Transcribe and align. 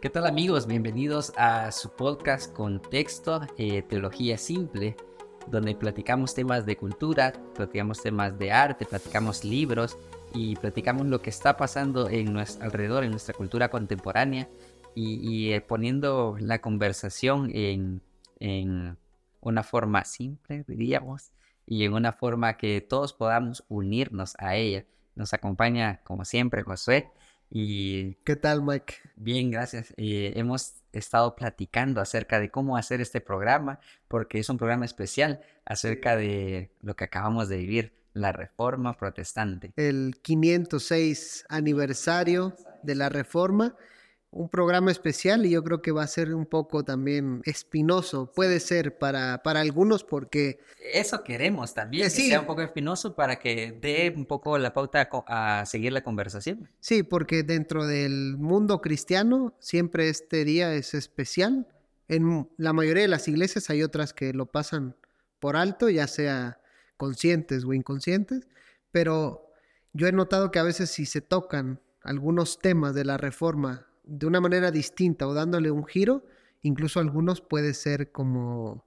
¿Qué 0.00 0.10
tal 0.10 0.26
amigos? 0.26 0.66
Bienvenidos 0.66 1.32
a 1.36 1.70
su 1.70 1.90
podcast 1.90 2.52
Contexto 2.52 3.40
eh, 3.56 3.82
Teología 3.82 4.36
Simple, 4.36 4.96
donde 5.46 5.76
platicamos 5.76 6.34
temas 6.34 6.66
de 6.66 6.76
cultura, 6.76 7.32
platicamos 7.54 8.02
temas 8.02 8.36
de 8.36 8.50
arte, 8.50 8.84
platicamos 8.84 9.44
libros 9.44 9.96
y 10.34 10.56
platicamos 10.56 11.06
lo 11.06 11.22
que 11.22 11.30
está 11.30 11.56
pasando 11.56 12.08
en 12.08 12.32
nuestro 12.32 12.64
alrededor, 12.64 13.04
en 13.04 13.12
nuestra 13.12 13.32
cultura 13.32 13.68
contemporánea 13.70 14.48
y, 14.94 15.52
eh, 15.52 15.60
poniendo 15.60 16.36
la 16.40 16.60
conversación 16.60 17.50
en, 17.54 18.02
en 18.40 18.98
una 19.40 19.62
forma 19.62 20.04
simple, 20.04 20.64
diríamos, 20.66 21.30
y 21.64 21.84
en 21.84 21.94
una 21.94 22.12
forma 22.12 22.56
que 22.56 22.80
todos 22.80 23.12
podamos 23.12 23.64
unirnos 23.68 24.34
a 24.38 24.56
ella. 24.56 24.84
Nos 25.14 25.32
acompaña, 25.32 26.00
como 26.04 26.24
siempre, 26.24 26.62
Josué. 26.62 27.10
Y 27.50 28.14
¿Qué 28.24 28.36
tal, 28.36 28.62
Mike? 28.62 28.94
Bien, 29.16 29.50
gracias. 29.50 29.92
Eh, 29.98 30.32
hemos 30.36 30.74
estado 30.92 31.36
platicando 31.36 32.00
acerca 32.00 32.40
de 32.40 32.50
cómo 32.50 32.76
hacer 32.76 33.00
este 33.00 33.20
programa, 33.20 33.78
porque 34.08 34.38
es 34.38 34.48
un 34.48 34.56
programa 34.56 34.84
especial 34.84 35.40
acerca 35.64 36.16
de 36.16 36.72
lo 36.80 36.96
que 36.96 37.04
acabamos 37.04 37.48
de 37.48 37.58
vivir, 37.58 37.92
la 38.14 38.32
Reforma 38.32 38.96
Protestante. 38.96 39.72
El 39.76 40.16
506 40.22 41.46
aniversario 41.48 42.54
de 42.82 42.94
la 42.94 43.08
Reforma 43.08 43.76
un 44.32 44.48
programa 44.48 44.90
especial 44.90 45.44
y 45.44 45.50
yo 45.50 45.62
creo 45.62 45.82
que 45.82 45.92
va 45.92 46.02
a 46.02 46.06
ser 46.06 46.34
un 46.34 46.46
poco 46.46 46.84
también 46.84 47.42
espinoso. 47.44 48.32
Puede 48.34 48.60
ser 48.60 48.96
para, 48.96 49.42
para 49.42 49.60
algunos 49.60 50.04
porque... 50.04 50.58
Eso 50.92 51.22
queremos 51.22 51.74
también, 51.74 52.04
que 52.04 52.10
sea 52.10 52.40
un 52.40 52.46
poco 52.46 52.62
espinoso 52.62 53.14
para 53.14 53.38
que 53.38 53.78
dé 53.78 54.12
un 54.16 54.24
poco 54.24 54.56
la 54.56 54.72
pauta 54.72 55.08
a, 55.26 55.66
seguir 55.66 55.92
la 55.92 56.02
conversación. 56.02 56.70
Sí, 56.80 57.02
porque 57.02 57.42
dentro 57.42 57.86
del 57.86 58.38
mundo 58.38 58.80
cristiano 58.80 59.54
siempre 59.60 60.08
este 60.08 60.46
día 60.46 60.74
es 60.74 60.94
especial. 60.94 61.68
En 62.08 62.48
la 62.56 62.72
mayoría 62.72 63.02
de 63.02 63.08
las 63.08 63.28
iglesias 63.28 63.68
hay 63.68 63.82
otras 63.82 64.14
que 64.14 64.32
lo 64.32 64.46
pasan 64.46 64.96
por 65.40 65.56
alto, 65.56 65.90
ya 65.90 66.06
sea 66.06 66.58
conscientes 66.96 67.64
o 67.64 67.74
inconscientes, 67.74 68.48
pero 68.90 69.50
yo 69.92 70.06
he 70.06 70.12
notado 70.12 70.50
que 70.50 70.58
a 70.58 70.62
veces 70.62 70.90
si 70.90 71.04
se 71.04 71.20
tocan 71.20 71.82
algunos 72.00 72.58
temas 72.58 72.94
de 72.94 73.04
la 73.04 73.18
reforma 73.18 73.91
de 74.12 74.26
una 74.26 74.40
manera 74.42 74.70
distinta 74.70 75.26
o 75.26 75.32
dándole 75.32 75.70
un 75.70 75.86
giro, 75.86 76.26
incluso 76.60 77.00
algunos 77.00 77.40
puede 77.40 77.72
ser 77.72 78.12
como 78.12 78.84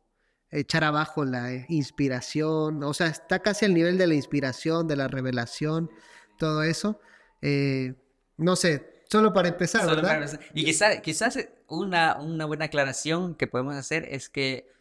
echar 0.51 0.83
abajo 0.83 1.25
la 1.25 1.65
inspiración, 1.67 2.83
o 2.83 2.93
sea, 2.93 3.07
está 3.07 3.39
casi 3.39 3.65
al 3.65 3.73
nivel 3.73 3.97
de 3.97 4.05
la 4.05 4.13
inspiración, 4.13 4.87
de 4.87 4.95
la 4.95 5.07
revelación, 5.07 5.89
todo 6.37 6.61
eso. 6.61 6.99
Eh, 7.41 7.95
no 8.37 8.55
sé, 8.55 9.01
solo 9.09 9.33
para 9.33 9.47
empezar, 9.47 9.87
¿verdad? 9.87 10.39
Y 10.53 10.65
quizás, 10.65 11.01
quizás 11.01 11.39
una, 11.67 12.17
una 12.19 12.45
buena 12.45 12.65
aclaración 12.65 13.33
que 13.33 13.47
podemos 13.47 13.75
hacer 13.75 14.07
es 14.11 14.29
que 14.29 14.71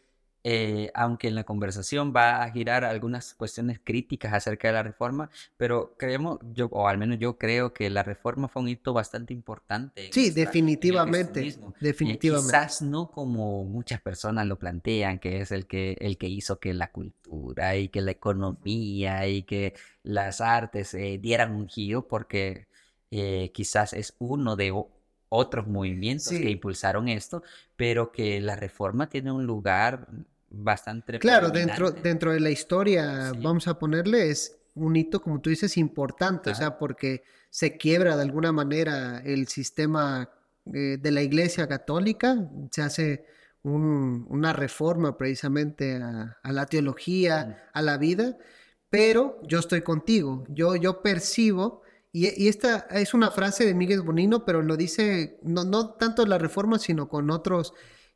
eh, 0.46 0.90
aunque 0.92 1.28
en 1.28 1.34
la 1.34 1.44
conversación 1.44 2.12
va 2.14 2.42
a 2.42 2.50
girar 2.50 2.84
algunas 2.84 3.32
cuestiones 3.32 3.80
críticas 3.82 4.34
acerca 4.34 4.68
de 4.68 4.74
la 4.74 4.82
reforma, 4.82 5.30
pero 5.56 5.94
creemos, 5.96 6.38
yo, 6.52 6.66
o 6.66 6.86
al 6.86 6.98
menos 6.98 7.18
yo 7.18 7.38
creo 7.38 7.72
que 7.72 7.88
la 7.88 8.02
reforma 8.02 8.46
fue 8.48 8.60
un 8.60 8.68
hito 8.68 8.92
bastante 8.92 9.32
importante. 9.32 10.10
Sí, 10.12 10.30
definitivamente, 10.30 11.56
definitivamente. 11.80 12.52
quizás 12.52 12.82
no 12.82 13.10
como 13.10 13.64
muchas 13.64 14.02
personas 14.02 14.46
lo 14.46 14.58
plantean, 14.58 15.18
que 15.18 15.40
es 15.40 15.50
el 15.50 15.66
que, 15.66 15.96
el 15.98 16.18
que 16.18 16.28
hizo 16.28 16.60
que 16.60 16.74
la 16.74 16.92
cultura 16.92 17.76
y 17.76 17.88
que 17.88 18.02
la 18.02 18.10
economía 18.10 19.26
y 19.26 19.44
que 19.44 19.72
las 20.02 20.42
artes 20.42 20.92
eh, 20.92 21.18
dieran 21.18 21.54
un 21.54 21.68
giro, 21.70 22.06
porque 22.06 22.68
eh, 23.10 23.50
quizás 23.54 23.94
es 23.94 24.14
uno 24.18 24.56
de 24.56 24.74
otros 25.30 25.66
movimientos 25.66 26.28
que 26.28 26.50
impulsaron 26.50 27.08
esto, 27.08 27.42
pero 27.76 28.12
que 28.12 28.42
la 28.42 28.56
reforma 28.56 29.08
tiene 29.08 29.32
un 29.32 29.46
lugar 29.46 30.06
bastante... 30.56 31.18
Claro, 31.18 31.50
dentro, 31.50 31.90
dentro 31.90 32.32
de 32.32 32.40
la 32.40 32.50
historia, 32.50 33.32
vamos 33.40 33.68
a 33.68 33.78
ponerle, 33.78 34.30
es 34.30 34.56
un 34.74 34.96
hito, 34.96 35.22
como 35.22 35.40
tú 35.40 35.50
dices, 35.50 35.76
importante, 35.76 36.50
o 36.50 36.54
sea, 36.54 36.78
porque 36.78 37.22
se 37.50 37.76
quiebra 37.76 38.16
de 38.16 38.22
alguna 38.22 38.52
manera 38.52 39.22
el 39.24 39.46
sistema 39.48 40.28
eh, 40.72 40.98
de 41.00 41.10
la 41.10 41.22
Iglesia 41.22 41.68
Católica, 41.68 42.48
se 42.70 42.82
hace 42.82 43.26
una 43.62 44.52
reforma 44.52 45.16
precisamente 45.16 45.96
a, 45.96 46.38
la 46.42 46.66
teología, 46.66 47.70
a 47.72 47.80
la 47.80 47.96
vida, 47.96 48.36
pero 48.90 49.40
yo 49.42 49.58
estoy 49.58 49.80
contigo, 49.80 50.44
yo, 50.48 50.76
yo 50.76 51.00
percibo, 51.00 51.82
y, 52.12 52.42
y, 52.42 52.48
esta 52.48 52.86
es 52.90 53.14
una 53.14 53.30
frase 53.30 53.64
de 53.64 53.74
Miguel 53.74 54.02
Bonino, 54.02 54.44
pero 54.44 54.62
lo 54.62 54.76
dice 54.76 55.38
no, 55.42 55.64
no 55.64 55.90
tanto 55.94 56.26
la 56.26 56.38
reforma, 56.38 56.78
sino 56.78 57.08
con 57.08 57.30
otros 57.30 57.72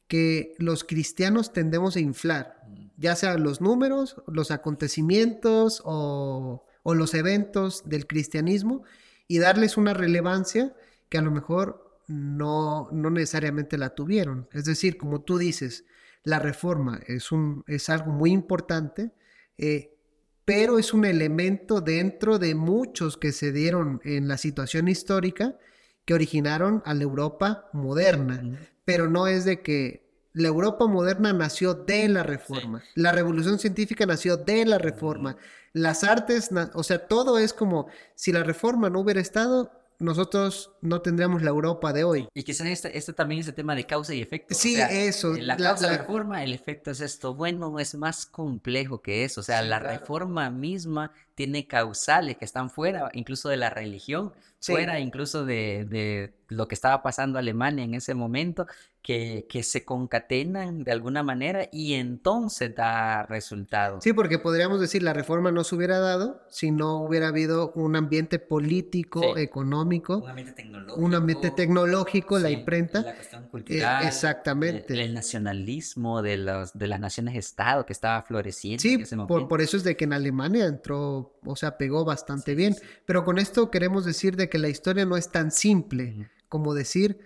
que 0.09 0.55
los 0.59 0.85
cristianos 0.85 1.53
tendemos 1.53 1.97
a 1.97 2.01
inflar, 2.01 2.63
ya 2.97 3.15
sea 3.15 3.37
los 3.37 3.61
números, 3.61 4.17
los 4.27 4.51
acontecimientos 4.51 5.83
o, 5.85 6.65
los 6.85 7.13
eventos 7.13 7.87
del 7.87 8.07
cristianismo 8.07 8.83
y 9.27 9.41
darles 9.41 9.77
una 9.77 9.93
relevancia 9.93 10.75
que 11.11 11.19
a 11.19 11.23
lo 11.23 11.31
mejor 11.31 12.01
no, 12.07 12.89
no 12.93 13.11
necesariamente 13.11 13.77
la 13.77 13.95
tuvieron. 13.95 14.49
Es 14.53 14.65
decir, 14.65 14.97
como 14.97 15.21
tú 15.21 15.37
dices, 15.37 15.85
la 16.25 16.39
reforma 16.39 16.99
es, 17.07 17.31
un, 17.31 17.63
es 17.67 17.91
algo 17.91 18.11
muy 18.11 18.31
importante, 18.31 19.13
eh, 19.59 19.99
pero 20.47 20.79
es 20.79 20.95
un 20.95 21.05
elemento 21.05 21.83
dentro 21.83 22.39
de 22.39 22.55
muchos 22.55 23.19
que 23.19 23.33
se 23.33 23.53
dieron 23.53 24.01
en 24.05 24.27
la 24.27 24.39
situación 24.39 24.89
histórica 24.89 25.59
que 26.07 26.15
originaron 26.15 26.83
a 26.87 26.95
la 26.95 27.03
Europa 27.03 27.69
moderna 27.75 28.43
pero 28.89 29.07
no 29.07 29.27
es 29.27 29.45
de 29.45 29.61
que 29.61 30.03
la 30.33 30.49
Europa 30.49 30.87
moderna 30.87 31.35
nació 31.35 31.75
de 31.75 32.09
la 32.09 32.23
reforma, 32.23 32.83
la 32.95 33.13
revolución 33.13 33.59
científica 33.59 34.07
nació 34.07 34.39
de 34.39 34.65
la 34.65 34.79
reforma, 34.79 35.37
las 35.75 36.05
artes, 36.05 36.49
o 36.73 36.83
sea, 36.83 37.07
todo 37.07 37.37
es 37.37 37.53
como 37.53 37.89
si 38.15 38.33
la 38.33 38.43
reforma 38.45 38.89
no 38.89 39.01
hubiera 39.01 39.21
estado, 39.21 39.71
nosotros 39.99 40.71
no 40.81 41.03
tendríamos 41.03 41.43
la 41.43 41.51
Europa 41.51 41.93
de 41.93 42.05
hoy. 42.05 42.29
Y 42.33 42.45
quizás 42.45 42.69
este, 42.69 42.97
este 42.97 43.13
también 43.13 43.43
es 43.43 43.49
el 43.49 43.55
tema 43.55 43.75
de 43.75 43.85
causa 43.85 44.15
y 44.15 44.23
efecto. 44.23 44.55
Sí, 44.55 44.81
eso. 44.81 45.35
La, 45.35 45.59
causa 45.59 45.91
la, 45.91 45.99
reforma, 45.99 46.43
el 46.43 46.55
efecto 46.55 46.91
es 46.91 47.03
esto. 47.03 47.35
Bueno, 47.35 47.79
es 47.79 47.95
más 47.95 48.25
complejo 48.25 49.03
que 49.03 49.25
eso. 49.25 49.43
O 49.43 49.45
sea, 49.45 49.61
la 49.61 49.81
reforma 49.81 50.49
misma 50.49 51.13
tiene 51.39 51.69
causales 51.69 52.37
que 52.37 52.45
están 52.45 52.69
fuera 52.69 53.11
incluso 53.13 53.49
de 53.49 53.57
la 53.57 53.71
religión, 53.71 54.33
fuera 54.61 54.99
incluso 54.99 55.45
de, 55.45 55.87
de, 55.89 56.33
lo 56.49 56.67
que 56.67 56.75
estaba 56.75 57.01
pasando 57.01 57.39
Alemania 57.39 57.85
en 57.85 57.95
ese 57.95 58.13
momento, 58.15 58.67
que, 59.03 59.47
que, 59.49 59.63
se 59.63 59.85
concatenan 59.85 60.83
de 60.83 60.91
alguna 60.91 61.23
manera 61.23 61.69
y 61.71 61.95
entonces 61.95 62.75
da 62.75 63.23
resultado. 63.23 64.01
Sí, 64.01 64.13
porque 64.13 64.39
podríamos 64.39 64.81
decir 64.81 65.03
la 65.03 65.13
reforma 65.13 65.53
no 65.53 65.63
se 65.63 65.77
hubiera 65.77 66.01
dado 66.01 66.43
si 66.49 66.73
no 66.73 67.03
hubiera 67.03 67.29
habido 67.29 67.71
un 67.77 67.95
ambiente 67.95 68.41
político, 68.41 69.37
económico, 69.37 70.17
un 70.17 70.29
ambiente 70.31 70.53
tecnológico, 70.55 71.01
un 71.01 71.15
ambiente 71.15 71.51
tecnológico 71.53 72.39
la 72.39 72.51
imprenta. 72.51 73.03
La 73.03 73.15
cuestión 73.15 73.45
eh, 73.45 73.49
cultural. 73.49 74.07
exactamente. 74.07 75.01
El, 75.01 75.15
nacionalismo 75.15 76.21
de, 76.21 76.39
los, 76.39 76.77
de 76.77 76.87
las 76.89 76.99
naciones-estado 76.99 77.87
que 77.87 77.93
estaba 77.93 78.23
floreciendo. 78.23 78.83
Sí, 78.83 78.99
por, 79.29 79.47
por, 79.49 79.61
eso 79.61 79.77
es 79.77 79.85
de 79.85 79.97
que 79.97 80.05
en 80.05 80.13
Alemania 80.13 80.67
entró, 80.67 81.28
o 81.45 81.57
sea, 81.57 81.79
pegó 81.79 82.05
bastante 82.05 82.55
bien. 82.55 82.77
Pero 83.07 83.25
con 83.25 83.39
esto 83.39 83.71
queremos 83.71 84.05
decir 84.05 84.37
de 84.37 84.49
que 84.49 84.59
la 84.59 84.69
historia 84.69 85.05
no 85.05 85.17
es 85.17 85.31
tan 85.31 85.51
simple 85.51 86.31
como 86.49 86.75
decir 86.75 87.19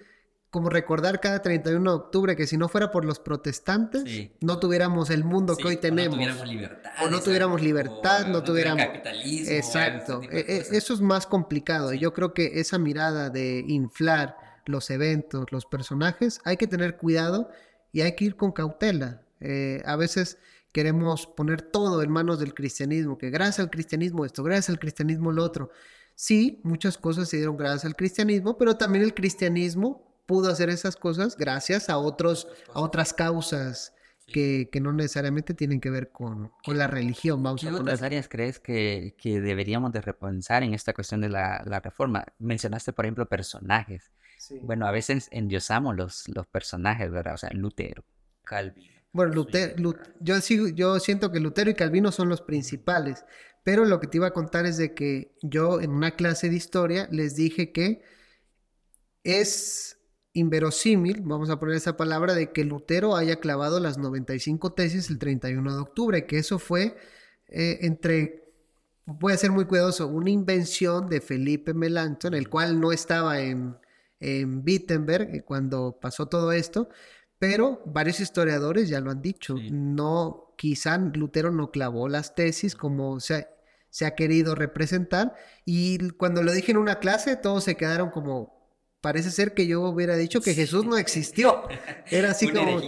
como 0.53 0.69
recordar 0.69 1.19
cada 1.21 1.41
31 1.41 1.91
de 1.91 1.97
octubre 1.97 2.37
que 2.37 2.47
si 2.47 2.59
no 2.59 2.69
fuera 2.69 2.91
por 2.91 3.07
los 3.07 3.19
protestantes, 3.19 4.05
no 4.43 4.59
tuviéramos 4.59 5.09
el 5.09 5.25
mundo 5.25 5.57
que 5.57 5.67
hoy 5.67 5.77
tenemos. 5.79 6.19
O 6.19 6.21
no 6.21 6.27
tuviéramos 6.27 6.47
libertad. 6.47 6.91
O 7.01 7.11
no 7.11 7.21
tuviéramos 7.23 7.63
libertad, 7.63 8.27
no, 8.27 8.45
tuviéramos... 8.45 8.85
Capitalismo. 8.85 9.51
Exacto. 9.51 10.21
E, 10.31 10.41
e, 10.41 10.77
eso 10.77 10.93
es 10.93 11.01
más 11.01 11.27
complicado. 11.27 11.95
Y 11.95 12.01
yo 12.01 12.13
creo 12.13 12.35
que 12.35 12.61
esa 12.61 12.77
mirada 12.77 13.31
de 13.31 13.65
inflar 13.67 14.37
los 14.67 14.91
eventos, 14.91 15.47
los 15.51 15.65
personajes, 15.65 16.43
hay 16.45 16.59
que 16.59 16.67
tener 16.67 16.99
cuidado 16.99 17.49
y 17.91 18.03
hay 18.03 18.15
que 18.15 18.27
ir 18.27 18.37
con 18.37 18.53
cautela. 18.53 19.23
Eh, 19.41 19.83
a 19.87 19.97
veces 19.97 20.37
queremos 20.73 21.27
poner 21.27 21.63
todo 21.63 22.03
en 22.03 22.11
manos 22.11 22.41
del 22.41 22.55
cristianismo, 22.55 23.19
que 23.19 23.31
gracias 23.31 23.61
al 23.61 23.71
cristianismo 23.71 24.25
esto, 24.25 24.43
gracias 24.43 24.71
al 24.71 24.79
cristianismo 24.79 25.31
lo 25.33 25.45
otro. 25.45 25.71
Sí, 26.15 26.61
muchas 26.63 26.99
cosas 26.99 27.29
se 27.29 27.37
dieron 27.37 27.57
gracias 27.57 27.85
al 27.85 27.97
cristianismo, 27.97 28.59
pero 28.59 28.77
también 28.77 29.05
el 29.05 29.15
cristianismo 29.15 30.13
pudo 30.27 30.51
hacer 30.51 30.71
esas 30.71 30.97
cosas 30.97 31.37
gracias 31.37 31.89
a, 31.89 31.99
otros, 31.99 32.49
a 32.75 32.81
otras 32.81 33.13
causas 33.13 33.95
que, 34.27 34.69
que, 34.73 34.81
no 34.81 34.93
necesariamente 34.93 35.53
tienen 35.53 35.81
que 35.81 35.91
ver 35.91 36.11
con, 36.11 36.53
con 36.65 36.79
la 36.79 36.87
religión. 36.87 37.43
Vamos 37.43 37.61
¿Qué 37.61 37.69
otras 37.69 38.03
áreas 38.03 38.29
crees 38.29 38.59
que, 38.61 39.15
que, 39.19 39.41
deberíamos 39.41 39.93
de 39.93 40.01
repensar 40.01 40.63
en 40.63 40.75
esta 40.75 40.95
cuestión 40.95 41.21
de 41.21 41.29
la, 41.29 41.63
la 41.67 41.81
reforma? 41.81 42.25
Mencionaste, 42.39 42.93
por 42.93 43.05
ejemplo, 43.05 43.27
personajes. 43.27 44.11
Bueno, 44.63 44.87
a 44.87 44.91
veces 44.91 45.29
endiosamos 45.31 45.97
los, 45.97 46.29
los 46.29 46.47
personajes, 46.47 47.11
¿verdad? 47.11 47.35
O 47.35 47.39
sea, 47.39 47.51
Lutero, 47.53 48.05
Calvino. 48.43 49.02
Bueno, 49.13 49.35
Lutero, 49.35 49.75
yo, 50.21 50.41
sigo, 50.41 50.69
yo 50.69 50.99
siento 50.99 51.31
que 51.31 51.41
Lutero 51.41 51.71
y 51.71 51.75
Calvino 51.75 52.13
son 52.13 52.29
los 52.29 52.41
principales, 52.41 53.25
Pero 53.63 53.85
lo 53.85 54.01
que 54.01 54.07
te 54.07 54.17
iba 54.19 54.29
a 54.29 54.33
contar 54.33 54.67
es 54.67 54.77
de 54.79 54.95
que 54.95 55.37
yo 55.43 55.81
en 55.81 55.91
una 55.93 56.17
clase 56.17 56.49
de 56.51 56.57
historia 56.57 57.09
les 57.13 57.37
dije 57.37 57.73
que 57.73 58.03
es 59.25 59.99
inverosímil, 60.33 61.21
vamos 61.23 61.51
a 61.51 61.59
poner 61.61 61.77
esa 61.77 61.97
palabra, 61.97 62.35
de 62.35 62.53
que 62.53 62.65
Lutero 62.65 63.17
haya 63.17 63.37
clavado 63.37 63.81
las 63.81 63.99
95 63.99 64.73
tesis 64.73 65.11
el 65.11 65.19
31 65.19 65.75
de 65.75 65.81
octubre, 65.81 66.27
que 66.27 66.39
eso 66.39 66.59
fue 66.59 66.97
eh, 67.49 67.79
entre, 67.83 68.53
voy 69.05 69.33
a 69.35 69.37
ser 69.37 69.51
muy 69.53 69.67
cuidadoso, 69.67 70.09
una 70.09 70.31
invención 70.31 71.09
de 71.09 71.21
Felipe 71.21 71.75
Melanchthon, 71.75 72.35
el 72.35 72.49
cual 72.49 72.81
no 72.81 72.93
estaba 72.93 73.41
en, 73.41 73.77
en 74.21 74.63
Wittenberg 74.67 75.35
eh, 75.35 75.43
cuando 75.45 75.99
pasó 76.01 76.27
todo 76.27 76.53
esto, 76.53 76.89
pero 77.43 77.83
varios 77.85 78.21
historiadores 78.21 78.89
ya 78.89 79.01
lo 79.01 79.11
han 79.11 79.21
dicho, 79.21 79.57
no, 79.73 80.55
quizá 80.57 80.97
Lutero 80.97 81.51
no 81.51 81.73
clavó 81.73 82.09
las 82.09 82.37
tesis 82.37 82.77
como 82.77 83.19
se, 83.19 83.49
se 83.91 84.07
ha 84.07 84.15
querido 84.15 84.55
representar, 84.55 85.35
y 85.65 86.11
cuando 86.11 86.45
lo 86.45 86.53
dije 86.53 86.71
en 86.71 86.77
una 86.77 87.01
clase 87.01 87.35
todos 87.35 87.65
se 87.65 87.77
quedaron 87.77 88.11
como 88.11 88.63
parece 89.01 89.33
ser 89.33 89.55
que 89.55 89.67
yo 89.67 89.81
hubiera 89.81 90.15
dicho 90.15 90.41
que 90.41 90.55
Jesús 90.55 90.87
no 90.87 90.97
existió. 90.97 91.65
Era 92.13 92.31
así 92.31 92.49
como 92.49 92.81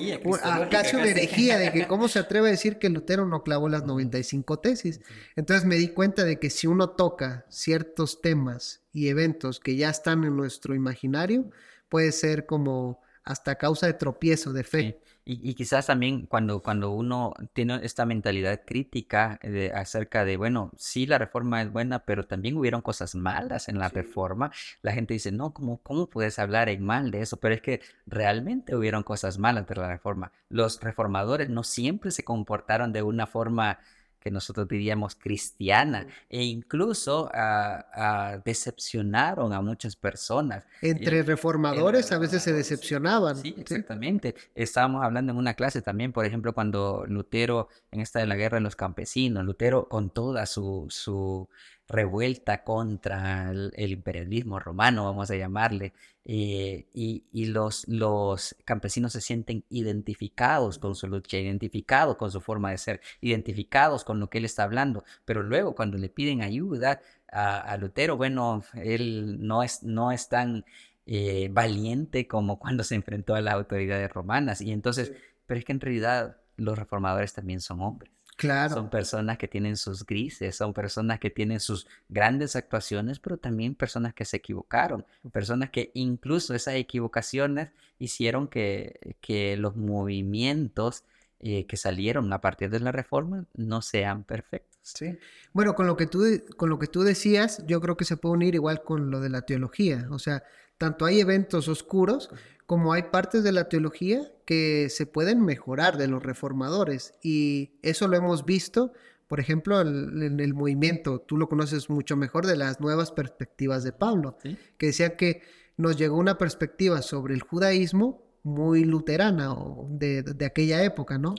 casi 0.71 0.95
una 0.95 1.09
herejía 1.09 1.59
de 1.59 1.73
que 1.73 1.87
cómo 1.89 2.07
se 2.07 2.21
atreve 2.21 2.47
a 2.47 2.53
decir 2.53 2.79
que 2.79 2.91
Lutero 2.91 3.27
no 3.27 3.43
clavó 3.43 3.69
las 3.69 3.85
95 3.85 4.61
tesis. 4.61 5.01
Entonces 5.35 5.67
me 5.67 5.75
di 5.75 5.89
cuenta 5.89 6.23
de 6.23 6.39
que 6.39 6.49
si 6.49 6.69
uno 6.69 6.91
toca 6.91 7.45
ciertos 7.49 8.21
temas 8.23 8.83
y 8.93 9.09
eventos 9.09 9.59
que 9.59 9.75
ya 9.75 9.91
están 9.91 10.23
en 10.23 10.37
nuestro 10.37 10.77
imaginario, 10.77 11.51
puede 11.89 12.13
ser 12.13 12.47
como 12.47 13.03
hasta 13.25 13.55
causa 13.57 13.87
de 13.87 13.95
tropiezo 13.95 14.53
de 14.53 14.65
fe. 14.65 15.01
Y, 15.27 15.55
quizás 15.55 15.87
también 15.87 16.27
cuando, 16.27 16.61
cuando 16.61 16.91
uno 16.91 17.33
tiene 17.55 17.81
esta 17.83 18.05
mentalidad 18.05 18.61
crítica 18.67 19.41
de, 19.43 19.73
acerca 19.73 20.27
de, 20.27 20.37
bueno, 20.37 20.71
sí, 20.77 21.07
la 21.07 21.17
reforma 21.17 21.63
es 21.63 21.73
buena, 21.73 22.01
pero 22.05 22.27
también 22.27 22.59
hubieron 22.59 22.83
cosas 22.83 23.15
malas 23.15 23.71
en 23.71 23.79
la 23.79 23.89
reforma, 23.89 24.53
la 24.83 24.93
gente 24.93 25.15
dice, 25.15 25.33
no, 25.33 25.55
¿cómo, 25.55 25.79
¿cómo 25.79 26.11
puedes 26.11 26.39
hablar 26.39 26.69
en 26.69 26.85
mal 26.85 27.11
de 27.11 27.23
eso? 27.23 27.39
Pero 27.39 27.55
es 27.55 27.63
que 27.63 27.81
realmente 28.05 28.77
hubieron 28.77 29.03
cosas 29.03 29.39
malas 29.39 29.67
de 29.67 29.77
la 29.77 29.89
reforma. 29.89 30.31
Los 30.51 30.79
reformadores 30.83 31.49
no 31.49 31.65
siempre 31.65 32.11
se 32.11 32.23
comportaron 32.23 32.93
de 32.93 33.03
una 33.03 33.27
forma 33.27 33.79
que 34.25 34.31
nosotros 34.31 34.67
diríamos 34.67 35.15
cristiana, 35.15 36.07
e 36.31 36.45
incluso 36.45 37.31
ah, 37.35 37.85
ah, 37.93 38.41
decepcionaron 38.43 39.53
a 39.53 39.61
muchas 39.61 39.97
personas. 39.97 40.65
Entre 40.81 41.23
reformadores 41.23 42.11
a 42.11 42.19
veces 42.19 42.43
se 42.43 42.55
decepcionaban. 42.55 43.37
Sí, 43.37 43.55
exactamente. 43.59 44.35
Estábamos 44.55 45.05
hablando 45.05 45.33
en 45.33 45.39
una 45.39 45.53
clase 45.53 45.83
también, 45.83 46.13
por 46.13 46.25
ejemplo, 46.25 46.55
cuando 46.55 47.05
Lutero, 47.07 47.69
en 47.91 48.01
esta 48.01 48.21
de 48.21 48.27
la 48.27 48.37
guerra 48.37 48.57
de 48.57 48.63
los 48.63 48.77
campesinos, 48.77 49.45
Lutero 49.45 49.91
con 49.91 50.09
toda 50.09 50.47
su, 50.47 50.87
su 50.89 51.47
revuelta 51.89 52.65
contra 52.65 53.51
el, 53.51 53.91
imperialismo 53.93 54.59
romano, 54.59 55.05
vamos 55.05 55.31
a 55.31 55.37
llamarle, 55.37 55.93
eh, 56.25 56.87
y, 56.95 57.47
los, 57.47 57.87
los, 57.89 58.57
campesinos 58.65 59.13
se 59.13 59.21
sienten 59.21 59.65
identificados 59.69 60.79
con 60.79 60.95
su 60.95 61.07
lucha, 61.09 61.37
identificados 61.39 62.17
con 62.17 62.31
su 62.31 62.41
forma 62.41 62.71
de 62.71 62.79
ser, 62.79 63.01
identificados 63.21 64.05
con 64.05 64.21
lo 64.21 64.31
que 64.31 64.39
él 64.39 64.45
está 64.47 64.65
hablando, 64.65 65.05
pero 65.25 65.43
luego 65.43 65.75
cuando 65.75 65.99
le 65.99 66.09
piden 66.09 66.43
ayuda 66.43 67.01
a, 67.29 67.77
Lutero, 67.79 68.17
bueno, 68.17 68.63
él 68.75 69.39
no 69.47 69.63
es, 69.63 69.83
no 69.83 70.13
es 70.13 70.29
tan 70.29 70.65
eh, 71.07 71.49
valiente 71.53 72.29
como 72.29 72.59
cuando 72.59 72.85
se 72.85 72.95
enfrentó 72.95 73.35
a 73.35 73.41
las 73.41 73.55
autoridades 73.55 74.11
romanas, 74.11 74.61
y 74.61 74.73
entonces, 74.73 75.13
pero 75.47 75.59
es 75.59 75.65
que 75.67 75.73
en 75.73 75.81
realidad 75.81 76.39
los 76.57 76.79
reformadores 76.79 77.35
también 77.35 77.61
son 77.61 77.81
hombres. 77.81 78.14
Claro. 78.37 78.75
Son 78.75 78.91
personas 78.91 79.39
que 79.39 79.49
tienen 79.49 79.77
sus 79.77 80.05
grises, 80.05 80.57
son 80.57 80.73
personas 80.73 81.21
que 81.21 81.31
tienen 81.31 81.61
sus 81.61 81.87
grandes 82.09 82.57
actuaciones, 82.57 83.21
pero 83.21 83.37
también 83.37 83.75
personas 83.75 84.13
que 84.15 84.25
se 84.25 84.39
equivocaron, 84.39 85.07
personas 85.33 85.71
que 85.71 85.91
incluso 85.95 86.55
esas 86.55 86.75
equivocaciones 86.75 87.71
hicieron 87.99 88.49
que, 88.49 89.17
que 89.21 89.57
los 89.57 89.77
movimientos 89.77 91.05
eh, 91.41 91.67
que 91.67 91.77
salieron 91.77 92.33
a 92.33 92.41
partir 92.41 92.71
de 92.71 92.81
la 92.81 92.91
reforma 92.91 93.45
no 93.55 93.83
sean 93.83 94.25
perfectos. 94.25 94.79
Sí. 94.83 95.19
Bueno, 95.53 95.75
con 95.75 95.87
lo 95.87 95.97
que 95.97 96.07
tú 96.07 96.25
con 96.57 96.71
lo 96.71 96.79
que 96.79 96.87
tú 96.87 97.03
decías, 97.03 97.65
yo 97.67 97.81
creo 97.81 97.97
que 97.97 98.05
se 98.05 98.17
puede 98.17 98.35
unir 98.35 98.55
igual 98.55 98.83
con 98.83 99.11
lo 99.11 99.21
de 99.21 99.29
la 99.29 99.43
teología, 99.43 100.07
o 100.11 100.19
sea, 100.19 100.43
tanto 100.79 101.05
hay 101.05 101.21
eventos 101.21 101.69
oscuros 101.69 102.31
como 102.67 102.93
hay 102.93 103.05
partes 103.05 103.45
de 103.45 103.53
la 103.53 103.69
teología 103.69 104.33
que 104.47 104.89
se 104.91 105.07
pueden 105.07 105.45
mejorar 105.45 105.99
de 105.99 106.09
los 106.09 106.23
reformadores. 106.23 107.15
Y 107.23 107.73
eso 107.83 108.09
lo 108.09 108.17
hemos 108.17 108.45
visto, 108.45 108.93
por 109.29 109.41
ejemplo, 109.41 109.81
en 109.81 110.41
el 110.41 110.55
movimiento, 110.55 111.21
tú 111.21 111.37
lo 111.37 111.49
conoces 111.49 111.91
mucho 111.91 112.17
mejor, 112.17 112.47
de 112.47 112.57
las 112.57 112.81
nuevas 112.81 113.13
perspectivas 113.13 113.85
de 113.85 113.93
Pablo, 113.93 114.39
que 114.79 114.87
decía 114.87 115.17
que 115.17 115.43
nos 115.77 115.97
llegó 115.97 116.17
una 116.17 116.39
perspectiva 116.39 117.03
sobre 117.03 117.35
el 117.35 117.43
judaísmo 117.43 118.23
muy 118.43 118.85
luterana 118.85 119.55
de, 119.89 120.23
de 120.23 120.47
aquella 120.47 120.83
época, 120.85 121.19
¿no? 121.19 121.35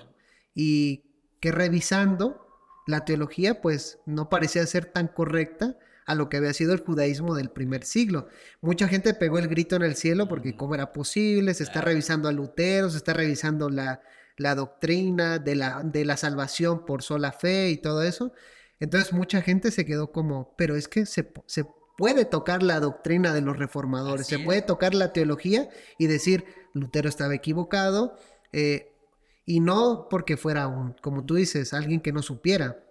Y 0.53 1.03
que 1.39 1.51
revisando 1.51 2.45
la 2.87 3.05
teología, 3.05 3.61
pues 3.61 3.99
no 4.05 4.29
parecía 4.29 4.65
ser 4.65 4.85
tan 4.85 5.07
correcta 5.07 5.77
a 6.05 6.15
lo 6.15 6.29
que 6.29 6.37
había 6.37 6.53
sido 6.53 6.73
el 6.73 6.81
judaísmo 6.81 7.35
del 7.35 7.49
primer 7.49 7.83
siglo. 7.83 8.27
Mucha 8.61 8.87
gente 8.87 9.13
pegó 9.13 9.39
el 9.39 9.47
grito 9.47 9.75
en 9.75 9.81
el 9.81 9.95
cielo 9.95 10.27
porque 10.27 10.55
cómo 10.55 10.75
era 10.75 10.93
posible, 10.93 11.53
se 11.53 11.63
está 11.63 11.81
revisando 11.81 12.29
a 12.29 12.31
Lutero, 12.31 12.89
se 12.89 12.97
está 12.97 13.13
revisando 13.13 13.69
la, 13.69 14.01
la 14.37 14.55
doctrina 14.55 15.39
de 15.39 15.55
la, 15.55 15.81
de 15.83 16.05
la 16.05 16.17
salvación 16.17 16.85
por 16.85 17.01
sola 17.01 17.31
fe 17.31 17.69
y 17.69 17.77
todo 17.77 18.03
eso. 18.03 18.33
Entonces 18.79 19.13
mucha 19.13 19.41
gente 19.41 19.71
se 19.71 19.85
quedó 19.85 20.11
como, 20.11 20.53
pero 20.57 20.75
es 20.75 20.87
que 20.87 21.05
se, 21.05 21.31
se 21.47 21.65
puede 21.97 22.25
tocar 22.25 22.61
la 22.61 22.79
doctrina 22.79 23.33
de 23.33 23.41
los 23.41 23.57
reformadores, 23.57 24.27
se 24.27 24.39
puede 24.39 24.61
tocar 24.61 24.93
la 24.93 25.13
teología 25.13 25.69
y 25.97 26.07
decir, 26.07 26.45
Lutero 26.73 27.07
estaba 27.07 27.33
equivocado, 27.33 28.17
eh, 28.51 28.91
y 29.45 29.59
no 29.59 30.07
porque 30.09 30.37
fuera 30.37 30.67
un, 30.67 30.93
como 31.01 31.25
tú 31.25 31.35
dices, 31.35 31.73
alguien 31.73 32.01
que 32.01 32.11
no 32.11 32.21
supiera, 32.21 32.83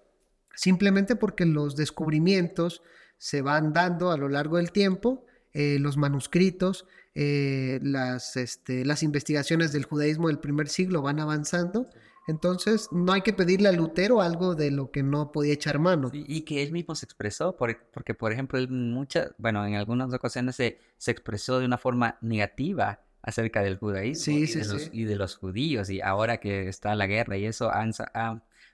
simplemente 0.54 1.16
porque 1.16 1.44
los 1.44 1.76
descubrimientos, 1.76 2.82
se 3.18 3.42
van 3.42 3.72
dando 3.72 4.10
a 4.10 4.16
lo 4.16 4.28
largo 4.28 4.56
del 4.56 4.72
tiempo, 4.72 5.24
eh, 5.52 5.78
los 5.80 5.96
manuscritos, 5.96 6.86
eh, 7.14 7.78
las, 7.82 8.36
este, 8.36 8.84
las 8.84 9.02
investigaciones 9.02 9.72
del 9.72 9.84
judaísmo 9.84 10.28
del 10.28 10.40
primer 10.40 10.68
siglo 10.68 11.02
van 11.02 11.20
avanzando. 11.20 11.86
Entonces, 12.26 12.88
no 12.90 13.12
hay 13.12 13.20
que 13.20 13.32
pedirle 13.32 13.68
a 13.68 13.72
Lutero 13.72 14.22
algo 14.22 14.54
de 14.54 14.70
lo 14.70 14.90
que 14.90 15.02
no 15.02 15.30
podía 15.30 15.52
echar 15.52 15.78
mano. 15.78 16.10
y 16.12 16.40
que 16.42 16.62
él 16.62 16.72
mismo 16.72 16.94
se 16.94 17.04
expresó, 17.04 17.56
porque, 17.56 18.14
por 18.14 18.32
ejemplo, 18.32 18.58
él 18.58 18.68
muchas, 18.68 19.32
bueno, 19.36 19.64
en 19.66 19.74
algunas 19.74 20.12
ocasiones 20.12 20.56
se, 20.56 20.78
se 20.96 21.10
expresó 21.10 21.60
de 21.60 21.66
una 21.66 21.76
forma 21.76 22.18
negativa 22.22 23.00
acerca 23.22 23.62
del 23.62 23.78
judaísmo 23.78 24.38
y, 24.38 24.46
de 24.46 24.64
los, 24.64 24.90
y, 24.92 25.04
de 25.04 25.16
los, 25.16 25.36
judíos. 25.36 25.90
Y 25.90 26.00
ahora 26.00 26.38
que 26.38 26.68
está 26.68 26.94
la 26.94 27.06
guerra 27.06 27.36
y 27.36 27.46
eso, 27.46 27.70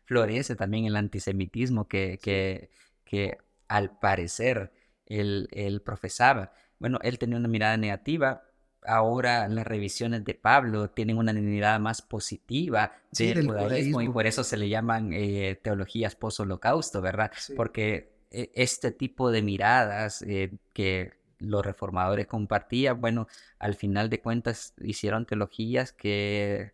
florece 0.04 0.56
también 0.56 0.86
el 0.86 0.96
antisemitismo 0.96 1.88
que, 1.88 2.18
que, 2.22 2.70
que 3.04 3.38
al 3.70 3.96
parecer 3.96 4.72
él, 5.06 5.80
profesaba. 5.84 6.52
Bueno, 6.80 6.98
él 7.02 7.18
tenía 7.18 7.36
una 7.36 7.46
mirada 7.46 7.76
negativa, 7.76 8.42
ahora 8.84 9.46
las 9.48 9.66
revisiones 9.66 10.24
de 10.24 10.34
Pablo 10.34 10.90
tienen 10.90 11.18
una 11.18 11.32
mirada 11.32 11.78
más 11.78 12.02
positiva 12.02 12.92
del, 13.12 13.46
judaísmo, 13.46 14.02
y 14.02 14.08
por 14.08 14.26
eso 14.26 14.42
se 14.42 14.56
le 14.56 14.68
llaman 14.68 15.12
eh, 15.12 15.58
teologías 15.62 16.16
post-holocausto, 16.16 17.00
¿verdad? 17.00 17.30
Porque 17.54 18.12
eh, 18.32 18.50
este 18.54 18.90
tipo 18.90 19.30
de 19.30 19.42
miradas 19.42 20.22
eh, 20.22 20.50
que 20.72 21.12
los 21.38 21.64
reformadores 21.64 22.26
compartían, 22.26 23.00
bueno, 23.00 23.28
al 23.60 23.76
final 23.76 24.10
de 24.10 24.20
cuentas 24.20 24.74
hicieron 24.80 25.26
teologías 25.26 25.92
que 25.92 26.72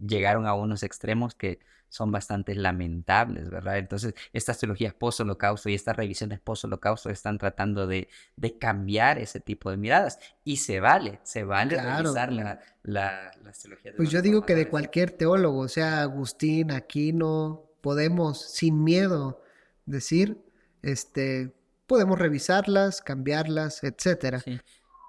llegaron 0.00 0.46
a 0.46 0.54
unos 0.54 0.82
extremos 0.82 1.34
que 1.34 1.60
son 1.90 2.12
bastante 2.12 2.54
lamentables, 2.54 3.50
¿verdad? 3.50 3.78
Entonces, 3.78 4.14
estas 4.32 4.58
teologías 4.58 4.94
post-holocausto 4.94 5.68
y 5.68 5.74
estas 5.74 5.96
revisiones 5.96 6.38
post-holocausto 6.38 7.10
están 7.10 7.36
tratando 7.36 7.86
de, 7.86 8.08
de, 8.36 8.58
cambiar 8.58 9.18
ese 9.18 9.40
tipo 9.40 9.70
de 9.70 9.76
miradas. 9.76 10.18
Y 10.44 10.58
se 10.58 10.78
vale, 10.78 11.18
se 11.24 11.42
vale 11.42 11.82
revisar 11.82 12.32
la, 12.32 12.60
la, 12.84 13.32
las 13.42 13.58
teologías. 13.58 13.94
pues 13.96 14.08
yo 14.08 14.22
digo 14.22 14.46
que 14.46 14.54
de 14.54 14.68
cualquier 14.68 15.10
teólogo, 15.10 15.66
sea 15.66 16.02
Agustín, 16.02 16.70
Aquino, 16.70 17.64
podemos 17.80 18.40
sin 18.40 18.84
miedo 18.84 19.42
decir, 19.84 20.38
este, 20.82 21.52
podemos 21.88 22.20
revisarlas, 22.20 23.02
cambiarlas, 23.02 23.82
etcétera. 23.82 24.38
Sí. 24.40 24.60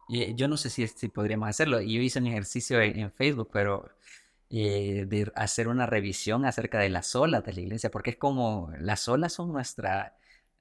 Y 0.09 0.33
yo 0.33 0.47
no 0.47 0.57
sé 0.57 0.69
si, 0.69 0.85
si 0.87 1.07
podríamos 1.09 1.47
hacerlo. 1.47 1.79
Yo 1.79 2.01
hice 2.01 2.19
un 2.19 2.27
ejercicio 2.27 2.81
en 2.81 3.11
Facebook, 3.11 3.49
pero 3.53 3.89
eh, 4.53 5.05
de 5.07 5.31
hacer 5.35 5.69
una 5.69 5.85
revisión 5.85 6.43
acerca 6.43 6.79
de 6.79 6.89
las 6.89 7.15
olas 7.15 7.45
de 7.45 7.53
la 7.53 7.61
iglesia, 7.61 7.89
porque 7.89 8.09
es 8.09 8.17
como 8.17 8.69
las 8.79 9.07
olas 9.07 9.31
son 9.31 9.53
nuestra, 9.53 10.17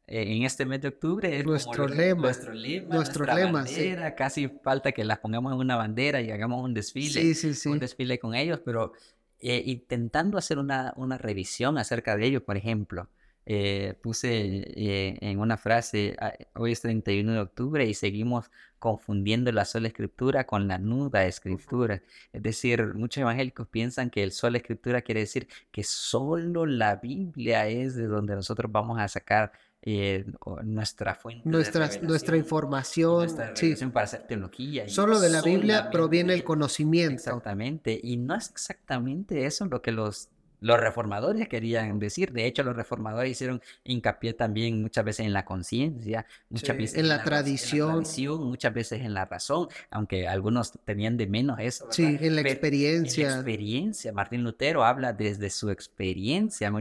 eh, 0.07 0.37
en 0.37 0.45
este 0.45 0.65
mes 0.65 0.81
de 0.81 0.89
octubre, 0.89 1.37
es 1.37 1.45
nuestro, 1.45 1.89
lema, 1.89 2.23
nuestro 2.23 2.53
lema, 2.53 2.95
nuestro 2.95 3.25
lema, 3.25 3.51
bandera, 3.51 4.15
casi 4.15 4.47
falta 4.49 4.93
que 4.93 5.03
las 5.03 5.19
pongamos 5.19 5.53
en 5.53 5.59
una 5.59 5.75
bandera 5.75 6.21
y 6.21 6.31
hagamos 6.31 6.63
un 6.63 6.73
desfile, 6.73 7.35
un 7.67 7.79
desfile 7.81 8.21
con 8.21 8.37
ellos, 8.37 8.61
pero 8.65 8.93
eh, 9.41 9.61
intentando 9.67 10.39
hacer 10.39 10.59
una, 10.59 10.93
una 10.97 11.19
revisión 11.19 11.77
acerca 11.77 12.17
de 12.17 12.27
ellos, 12.27 12.43
por 12.43 12.57
ejemplo, 12.57 13.09
eh, 13.47 13.95
puse 14.03 14.29
eh, 14.31 15.19
en 15.21 15.41
una 15.41 15.57
frase, 15.57 16.17
ah, 16.21 16.33
hoy 16.55 16.73
es 16.73 16.81
31 16.83 17.33
de 17.33 17.41
octubre 17.41 17.85
y 17.85 17.95
seguimos 17.95 18.51
confundiendo 18.79 19.53
la 19.53 19.65
sola 19.65 19.89
escritura 19.89 20.47
con 20.47 20.69
la 20.69 20.79
nuda 20.79 21.27
escritura. 21.27 22.03
Es 22.33 22.43
decir, 22.43 22.95
muchos 22.95 23.23
evangélicos 23.23 23.69
piensan 23.69 24.11
que 24.11 24.23
el 24.23 24.33
sola 24.33 24.59
escritura 24.59 25.03
quiere 25.03 25.21
decir 25.21 25.49
que 25.71 25.85
solo 25.85 26.67
la 26.67 26.97
Biblia 26.97 27.67
es 27.69 27.95
de 27.95 28.07
donde 28.07 28.35
nosotros 28.35 28.71
vamos 28.73 28.99
a 28.99 29.09
sacar 29.09 29.53
eh, 29.83 30.27
nuestra 30.63 31.15
fuente. 31.15 31.49
Nuestra, 31.49 31.89
nuestra 32.03 32.37
información. 32.37 33.19
Nuestra 33.19 33.57
sí. 33.57 33.75
para 33.87 34.05
hacer 34.05 34.27
teología. 34.27 34.89
Solo 34.89 35.21
de 35.21 35.31
la 35.31 35.41
Biblia 35.41 35.91
proviene 35.91 36.35
el 36.35 36.45
conocimiento. 36.45 37.15
Exactamente. 37.15 37.99
Y 38.03 38.17
no 38.19 38.35
es 38.35 38.51
exactamente 38.51 39.47
eso 39.47 39.65
lo 39.67 39.81
que 39.81 39.93
los 39.93 40.29
los 40.61 40.79
reformadores 40.79 41.49
querían 41.49 41.99
decir. 41.99 42.33
De 42.33 42.47
hecho, 42.47 42.63
los 42.63 42.77
reformadores 42.77 43.31
hicieron 43.31 43.63
hincapié 43.85 44.35
también 44.35 44.83
muchas 44.83 45.05
veces 45.05 45.27
en 45.27 45.33
la 45.33 45.45
conciencia, 45.45 46.27
muchas 46.49 46.77
veces 46.77 46.99
en, 46.99 47.09
la, 47.09 47.23
tradición. 47.23 48.05
muchas 48.41 48.73
veces 48.73 49.01
en 49.03 49.15
la 49.15 49.25
razón, 49.25 49.69
aunque 49.91 50.29
algunos 50.29 50.73
tenían 50.85 51.17
de 51.17 51.27
menos 51.27 51.59
eso. 51.61 51.87
Sí, 51.91 52.19
en 52.21 52.37
la 52.37 52.43
experiencia. 52.43 53.25
En 53.25 53.31
la 53.31 53.37
experiencia. 53.37 54.13
Martín 54.13 54.45
Lutero 54.45 54.85
habla 54.85 55.13
desde 55.13 55.51
su 55.51 55.71
experiencia, 55.71 56.69
en 56.69 56.73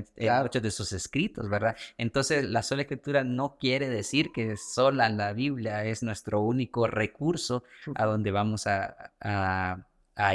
muchos 0.41 0.61
de 0.61 0.71
sus 0.71 0.91
escritos, 0.91 1.49
¿verdad? 1.49 1.75
Entonces, 1.97 2.43
la 2.45 2.63
sola 2.63 2.83
escritura 2.83 3.23
no 3.23 3.57
quiere 3.59 3.89
decir 3.89 4.31
que 4.31 4.57
sola 4.57 5.09
la 5.09 5.33
Biblia 5.33 5.85
es 5.85 6.03
nuestro 6.03 6.41
único 6.41 6.87
recurso 6.87 7.63
a 7.95 8.05
donde 8.05 8.31
vamos 8.31 8.67
a 8.67 8.79
a 9.21 9.77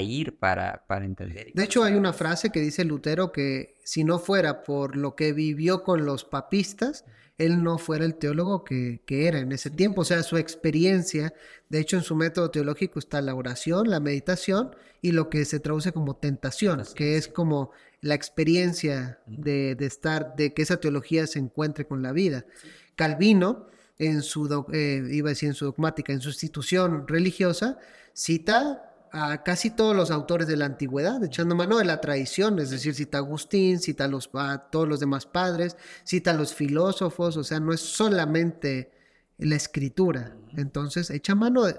ir 0.00 0.38
para, 0.38 0.84
para 0.86 1.04
entender. 1.04 1.52
De 1.54 1.64
hecho, 1.64 1.84
hay 1.84 1.94
una 1.94 2.12
frase 2.12 2.50
que 2.50 2.60
dice 2.60 2.84
Lutero 2.84 3.32
que 3.32 3.76
si 3.84 4.04
no 4.04 4.18
fuera 4.18 4.62
por 4.62 4.96
lo 4.96 5.14
que 5.14 5.32
vivió 5.32 5.82
con 5.82 6.04
los 6.06 6.24
papistas, 6.24 7.04
él 7.36 7.62
no 7.62 7.78
fuera 7.78 8.04
el 8.04 8.14
teólogo 8.14 8.64
que, 8.64 9.02
era 9.08 9.38
en 9.40 9.52
ese 9.52 9.70
tiempo. 9.70 10.02
O 10.02 10.04
sea, 10.04 10.22
su 10.22 10.36
experiencia, 10.36 11.34
de 11.68 11.80
hecho, 11.80 11.96
en 11.96 12.02
su 12.02 12.14
método 12.14 12.50
teológico 12.50 12.98
está 12.98 13.20
la 13.20 13.34
oración, 13.34 13.90
la 13.90 14.00
meditación 14.00 14.74
y 15.02 15.12
lo 15.12 15.28
que 15.30 15.44
se 15.44 15.60
traduce 15.60 15.92
como 15.92 16.16
tentación, 16.16 16.82
que 16.94 17.16
es 17.16 17.28
como 17.28 17.72
la 18.00 18.14
experiencia 18.14 19.18
de, 19.26 19.76
estar, 19.80 20.36
de 20.36 20.54
que 20.54 20.62
esa 20.62 20.78
teología 20.78 21.26
se 21.26 21.38
encuentre 21.38 21.86
con 21.86 22.02
la 22.02 22.12
vida. 22.12 22.46
Calvino, 22.94 23.66
en 23.98 24.22
su, 24.22 24.66
eh, 24.72 25.02
iba 25.10 25.28
a 25.28 25.32
decir 25.32 25.48
en 25.48 25.54
su 25.54 25.66
dogmática, 25.66 26.12
en 26.12 26.20
su 26.20 26.28
institución 26.28 27.06
religiosa, 27.08 27.78
cita 28.12 28.93
a 29.14 29.44
casi 29.44 29.70
todos 29.70 29.94
los 29.94 30.10
autores 30.10 30.48
de 30.48 30.56
la 30.56 30.66
antigüedad, 30.66 31.22
echando 31.22 31.54
mano 31.54 31.78
de 31.78 31.84
la 31.84 32.00
tradición, 32.00 32.58
es 32.58 32.70
decir, 32.70 32.94
cita 32.94 33.18
a 33.18 33.20
Agustín, 33.20 33.78
cita 33.78 34.06
a, 34.06 34.08
los, 34.08 34.28
todos 34.72 34.88
los 34.88 34.98
demás 34.98 35.24
padres, 35.24 35.76
cita 36.02 36.32
a 36.32 36.34
los 36.34 36.52
filósofos, 36.52 37.36
o 37.36 37.44
sea, 37.44 37.60
no 37.60 37.72
es 37.72 37.80
solamente 37.80 38.90
la 39.38 39.54
escritura. 39.54 40.36
Entonces, 40.56 41.10
echa 41.10 41.36
mano 41.36 41.62
de 41.62 41.76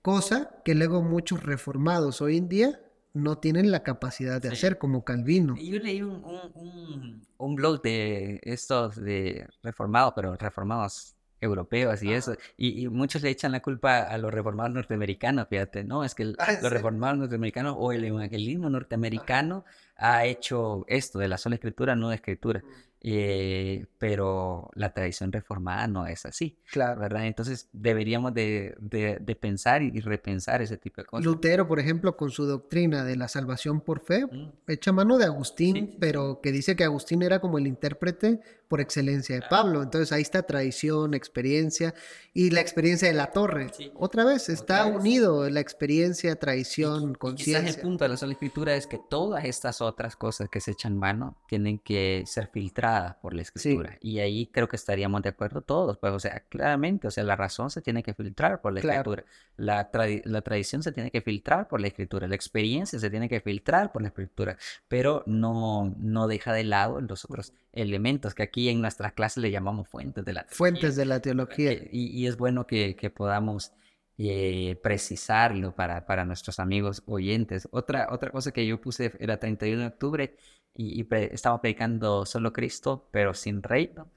cosa 0.00 0.62
que 0.64 0.76
luego 0.76 1.02
muchos 1.02 1.42
reformados 1.42 2.22
hoy 2.22 2.36
en 2.36 2.48
día 2.48 2.80
no 3.14 3.38
tienen 3.38 3.72
la 3.72 3.82
capacidad 3.82 4.40
de 4.40 4.50
hacer, 4.50 4.78
como 4.78 5.04
Calvino. 5.04 5.56
Yo 5.56 5.80
leí 5.80 6.02
un, 6.02 6.22
un, 6.54 7.26
un 7.36 7.56
blog 7.56 7.82
de 7.82 8.38
estos 8.44 8.94
de 8.94 9.48
reformados, 9.62 10.12
pero 10.14 10.36
reformados 10.36 11.15
europeos 11.40 12.02
y 12.02 12.12
eso. 12.12 12.36
Y, 12.56 12.88
muchos 12.88 13.22
le 13.22 13.30
echan 13.30 13.52
la 13.52 13.60
culpa 13.60 14.00
a 14.00 14.18
los 14.18 14.32
reformados 14.32 14.72
norteamericanos, 14.72 15.48
fíjate, 15.48 15.84
¿no? 15.84 16.04
Es 16.04 16.14
que 16.14 16.34
ah, 16.38 16.52
los 16.62 16.72
reformados 16.72 17.18
norteamericanos 17.18 17.76
o 17.78 17.92
el 17.92 18.04
evangelismo 18.04 18.70
norteamericano 18.70 19.64
ha 19.96 20.24
hecho 20.24 20.84
esto 20.88 21.18
de 21.18 21.28
la 21.28 21.38
sola 21.38 21.56
escritura, 21.56 21.96
no 21.96 22.10
de 22.10 22.16
escritura. 22.16 22.62
Eh, 23.08 23.86
pero 23.98 24.68
la 24.74 24.92
tradición 24.92 25.30
reformada 25.30 25.86
no 25.86 26.06
es 26.08 26.26
así. 26.26 26.58
Claro. 26.72 27.00
¿Verdad? 27.00 27.26
Entonces 27.26 27.68
deberíamos 27.72 28.34
de, 28.34 28.74
de, 28.80 29.36
pensar 29.36 29.82
y 29.82 30.00
repensar 30.00 30.60
ese 30.60 30.76
tipo 30.76 31.02
de 31.02 31.06
cosas. 31.06 31.24
Lutero, 31.24 31.68
por 31.68 31.78
ejemplo, 31.78 32.16
con 32.16 32.30
su 32.30 32.46
doctrina 32.46 33.04
de 33.04 33.14
la 33.14 33.28
salvación 33.28 33.80
por 33.80 34.00
fe, 34.00 34.26
mm. 34.26 34.52
echa 34.66 34.90
mano 34.90 35.18
de 35.18 35.26
Agustín, 35.26 35.96
pero 36.00 36.40
que 36.42 36.50
dice 36.50 36.74
que 36.74 36.82
Agustín 36.82 37.22
era 37.22 37.38
como 37.38 37.58
el 37.58 37.68
intérprete 37.68 38.40
por 38.68 38.80
excelencia 38.80 39.36
de 39.36 39.42
Pablo. 39.48 39.82
Entonces 39.82 40.12
ahí 40.12 40.22
está 40.22 40.42
tradición, 40.42 41.14
experiencia 41.14 41.94
y 42.34 42.50
la 42.50 42.60
experiencia 42.60 43.08
de 43.08 43.14
la 43.14 43.30
torre. 43.32 43.70
Otra 43.94 44.24
vez, 44.24 44.48
está 44.48 44.86
unido 44.86 45.48
la 45.48 45.60
experiencia, 45.60 46.36
tradición, 46.36 47.14
conciencia. 47.14 47.60
Quizás 47.60 47.76
el 47.76 47.82
punto 47.82 48.04
de 48.04 48.08
la 48.10 48.16
sola 48.16 48.32
escritura 48.32 48.74
es 48.74 48.86
que 48.86 48.98
todas 48.98 49.44
estas 49.44 49.80
otras 49.80 50.16
cosas 50.16 50.48
que 50.48 50.60
se 50.60 50.72
echan 50.72 50.98
mano 50.98 51.36
tienen 51.48 51.78
que 51.78 52.24
ser 52.26 52.48
filtradas 52.52 53.16
por 53.16 53.34
la 53.34 53.42
escritura. 53.42 53.96
Y 54.00 54.18
ahí 54.18 54.46
creo 54.52 54.68
que 54.68 54.76
estaríamos 54.76 55.22
de 55.22 55.30
acuerdo 55.30 55.62
todos, 55.62 55.98
pues, 55.98 56.12
o 56.12 56.20
sea, 56.20 56.40
claramente, 56.48 57.08
o 57.08 57.10
sea, 57.10 57.24
la 57.24 57.36
razón 57.36 57.70
se 57.70 57.80
tiene 57.80 58.02
que 58.02 58.14
filtrar 58.14 58.60
por 58.60 58.72
la 58.72 58.80
escritura, 58.80 59.24
la, 59.56 59.88
la 60.24 60.42
tradición 60.42 60.82
se 60.82 60.92
tiene 60.92 61.10
que 61.10 61.20
filtrar 61.20 61.68
por 61.68 61.80
la 61.80 61.86
escritura, 61.88 62.28
la 62.28 62.34
experiencia 62.34 62.98
se 62.98 63.10
tiene 63.10 63.28
que 63.28 63.40
filtrar 63.40 63.92
por 63.92 64.02
la 64.02 64.08
escritura, 64.08 64.58
pero 64.88 65.22
no, 65.26 65.94
no 65.98 66.28
deja 66.28 66.52
de 66.52 66.64
lado 66.64 67.00
los 67.00 67.24
otros 67.24 67.52
elementos 67.72 68.34
que 68.34 68.42
aquí 68.42 68.55
en 68.56 68.80
nuestras 68.80 69.12
clases 69.12 69.42
le 69.42 69.50
llamamos 69.50 69.88
fuentes 69.88 70.24
de 70.24 70.32
la 70.32 70.40
teología. 70.42 70.56
Fuentes 70.56 70.96
de 70.96 71.04
la 71.04 71.20
teología. 71.20 71.72
Eh, 71.72 71.88
y, 71.92 72.26
es 72.26 72.36
bueno 72.36 72.66
que, 72.66 72.96
que 72.96 73.10
podamos... 73.10 73.72
Eh, 74.18 74.80
precisarlo 74.82 75.74
para, 75.74 76.06
para 76.06 76.24
nuestros 76.24 76.58
amigos 76.58 77.02
oyentes. 77.04 77.68
Otra, 77.70 78.08
otra 78.10 78.30
cosa 78.30 78.50
que 78.50 78.66
yo 78.66 78.80
puse 78.80 79.12
era 79.20 79.38
31 79.38 79.82
de 79.82 79.86
octubre 79.88 80.36
y, 80.76 81.06
estaba 81.32 81.60
predicando 81.60 82.26
solo 82.26 82.52
Cristo, 82.52 83.08
pero 83.10 83.34
sin 83.34 83.62
reino 83.62 84.08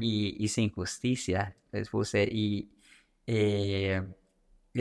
y, 0.00 0.48
sin 0.48 0.70
justicia. 0.70 1.54
Les 1.72 1.90
puse, 1.90 2.24
y 2.24 2.70
eh, 3.26 4.02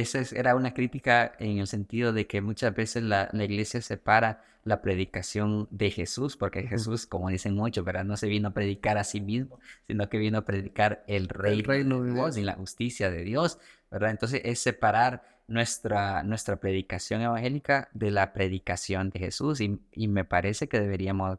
esa 0.02 0.22
era 0.36 0.56
una 0.56 0.74
crítica 0.74 1.34
en 1.40 1.60
el 1.60 1.68
sentido 1.68 2.14
de 2.14 2.28
que 2.28 2.42
muchas 2.42 2.74
veces 2.74 3.04
la, 3.04 3.30
iglesia 3.34 3.82
separa 3.82 4.44
la 4.64 4.82
predicación 4.82 5.68
de 5.72 5.92
Jesús, 5.92 6.38
porque 6.38 6.64
Jesús, 6.64 7.06
como 7.06 7.30
dicen 7.30 7.56
muchos, 7.56 7.86
¿verdad? 7.86 8.04
no 8.04 8.18
se 8.18 8.28
vino 8.28 8.50
a 8.50 8.54
predicar 8.54 8.98
a 8.98 9.04
sí 9.04 9.22
mismo, 9.22 9.60
sino 9.88 10.10
que 10.10 10.18
vino 10.18 10.40
a 10.40 10.46
predicar 10.46 11.04
el 11.08 11.30
reino, 11.30 12.02
de 12.02 12.14
Dios 12.14 12.38
y 12.38 12.42
la 12.42 12.54
justicia 12.54 13.12
de 13.12 13.24
Dios, 13.24 13.60
¿verdad? 13.92 14.10
Entonces 14.10 14.42
es 14.44 14.60
separar 14.60 15.24
nuestra, 15.48 16.24
nuestra 16.24 16.58
predicación 16.58 17.22
evangélica 17.22 17.90
de 17.94 18.12
la 18.12 18.34
predicación 18.34 19.10
de 19.10 19.20
Jesús 19.20 19.62
y, 19.62 19.80
me 20.08 20.26
parece 20.26 20.68
que 20.68 20.80
deberíamos 20.80 21.32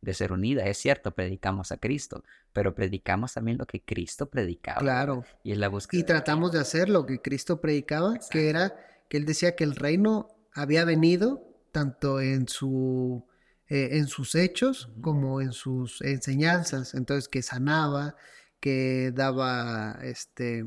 de, 0.00 0.14
ser 0.14 0.32
unida. 0.32 0.64
Es 0.66 0.78
cierto, 0.78 1.12
predicamos 1.14 1.72
a 1.72 1.76
Cristo, 1.76 2.24
pero 2.52 2.74
predicamos 2.74 3.34
también 3.34 3.58
lo 3.58 3.66
que 3.66 3.80
Cristo 3.80 4.28
predicaba. 4.28 4.80
Claro. 4.80 5.24
Y, 5.42 5.54
la 5.54 5.70
y 5.92 6.02
tratamos 6.04 6.52
de 6.52 6.60
hacer 6.60 6.88
lo 6.88 7.06
que 7.06 7.20
Cristo 7.20 7.60
predicaba, 7.60 8.18
que 8.30 8.48
era 8.48 8.74
que 9.08 9.16
él 9.16 9.26
decía 9.26 9.56
que 9.56 9.64
el 9.64 9.76
reino 9.76 10.28
había 10.52 10.84
venido 10.84 11.42
tanto 11.72 12.20
en 12.20 12.48
su 12.48 13.24
eh, 13.68 13.98
en 13.98 14.06
sus 14.06 14.34
hechos 14.34 14.88
como 15.02 15.42
en 15.42 15.52
sus 15.52 16.00
enseñanzas, 16.00 16.94
entonces 16.94 17.28
que 17.28 17.42
sanaba, 17.42 18.16
que 18.60 19.12
daba 19.14 19.98
este 20.02 20.64